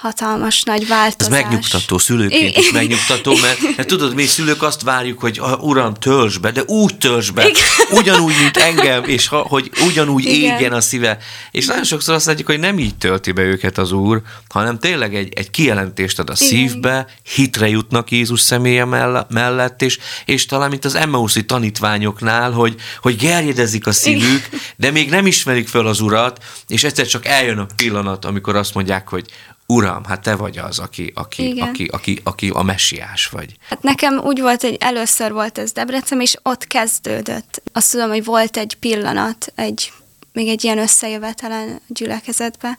[0.00, 1.38] hatalmas nagy változás.
[1.38, 6.36] Ez megnyugtató, szülőként is megnyugtató, mert, mert tudod, mi szülők azt várjuk, hogy uram, törzs
[6.36, 7.62] be, de úgy törzs be, Igen.
[7.90, 10.54] ugyanúgy, mint engem, és ha, hogy ugyanúgy Igen.
[10.54, 11.18] égjen a szíve.
[11.50, 15.14] És nagyon sokszor azt látjuk, hogy nem így tölti be őket az Úr, hanem tényleg
[15.14, 16.48] egy, egy kijelentést ad a Igen.
[16.48, 18.84] szívbe, hitre jutnak Jézus személye
[19.28, 24.60] mellett, és, és talán, mint az Emmauszi tanítványoknál, hogy, hogy gerjedezik a szívük, Igen.
[24.76, 28.74] de még nem ismerik föl az Urat, és egyszer csak eljön a pillanat, amikor azt
[28.74, 29.24] mondják, hogy
[29.72, 33.56] Uram, hát te vagy az, aki, aki, aki, aki, aki a messiás vagy.
[33.68, 37.62] Hát nekem úgy volt, hogy először volt ez Debrecen, és ott kezdődött.
[37.72, 39.92] Azt tudom, hogy volt egy pillanat, egy,
[40.32, 42.78] még egy ilyen összejövetelen gyülekezetbe,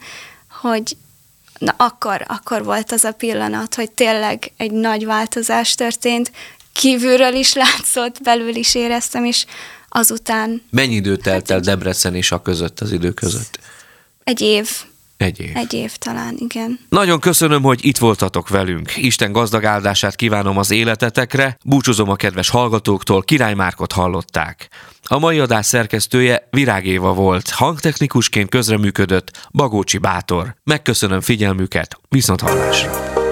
[0.61, 0.97] hogy
[1.57, 6.31] na akkor, akkor volt az a pillanat, hogy tényleg egy nagy változás történt,
[6.73, 9.45] kívülről is látszott, belül is éreztem, és
[9.89, 10.63] azután...
[10.69, 13.59] Mennyi idő telt hát el Debrecen és a között, az idő között?
[14.23, 14.69] Egy év.
[15.19, 15.49] Egy év.
[15.53, 16.79] Egy év talán, igen.
[16.89, 18.97] Nagyon köszönöm, hogy itt voltatok velünk.
[18.97, 21.57] Isten gazdag áldását kívánom az életetekre.
[21.65, 24.69] Búcsúzom a kedves hallgatóktól, Király Márkot hallották.
[25.03, 30.55] A mai adás szerkesztője Virág Éva volt, hangtechnikusként közreműködött Bagócsi Bátor.
[30.63, 33.28] Megköszönöm figyelmüket, viszont hallásra!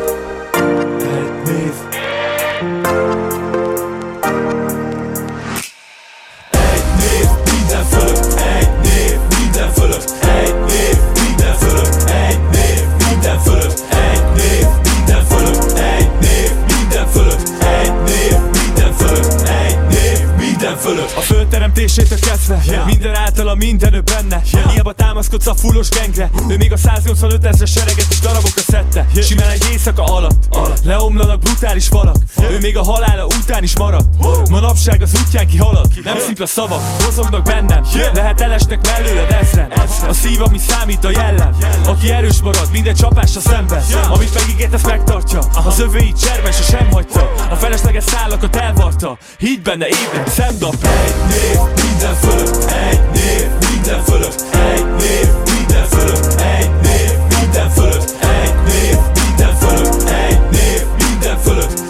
[21.78, 22.86] Teremtésétől kezdve yeah.
[22.86, 24.42] Minden általa minden ő benne.
[24.54, 24.72] Yeah.
[24.72, 26.30] Hiába támaszkodsz a fullos gengre.
[26.34, 26.52] Uh.
[26.52, 29.06] Ő még a 185 ezres sereget is darabokra szedte.
[29.14, 29.28] Yeah.
[29.28, 30.84] Simán egy éjszaka alatt, alatt.
[30.84, 32.16] Leomlanak brutális falak.
[32.38, 32.54] Yeah.
[32.54, 34.16] Ő még a halála után is maradt.
[34.20, 34.50] Uh.
[34.50, 35.94] Manapság az útján kihalad.
[35.94, 37.84] Ki Nem szimpla szavak, hozognak bennem.
[37.94, 38.14] Yeah.
[38.14, 39.72] Lehet elesnek mellőled ezren.
[40.08, 41.58] A szív, ami számít a jellem.
[41.86, 45.40] Aki erős marad, minden csapásra szemben Amit megígért, ezt megtartja.
[45.66, 47.32] Az övéit csermes, és sem hagyta.
[47.50, 49.18] A felesleges szálakat elvarta.
[49.38, 57.08] Higgy benne ébred, szemdap Egy név, Liederfülle, ey, nee, Liederfülle, ey, nee, Liederfülle, ey, nee,
[57.36, 61.87] Liederfülle, ey, nee, Liederfülle, ey, nee, Liederfülle.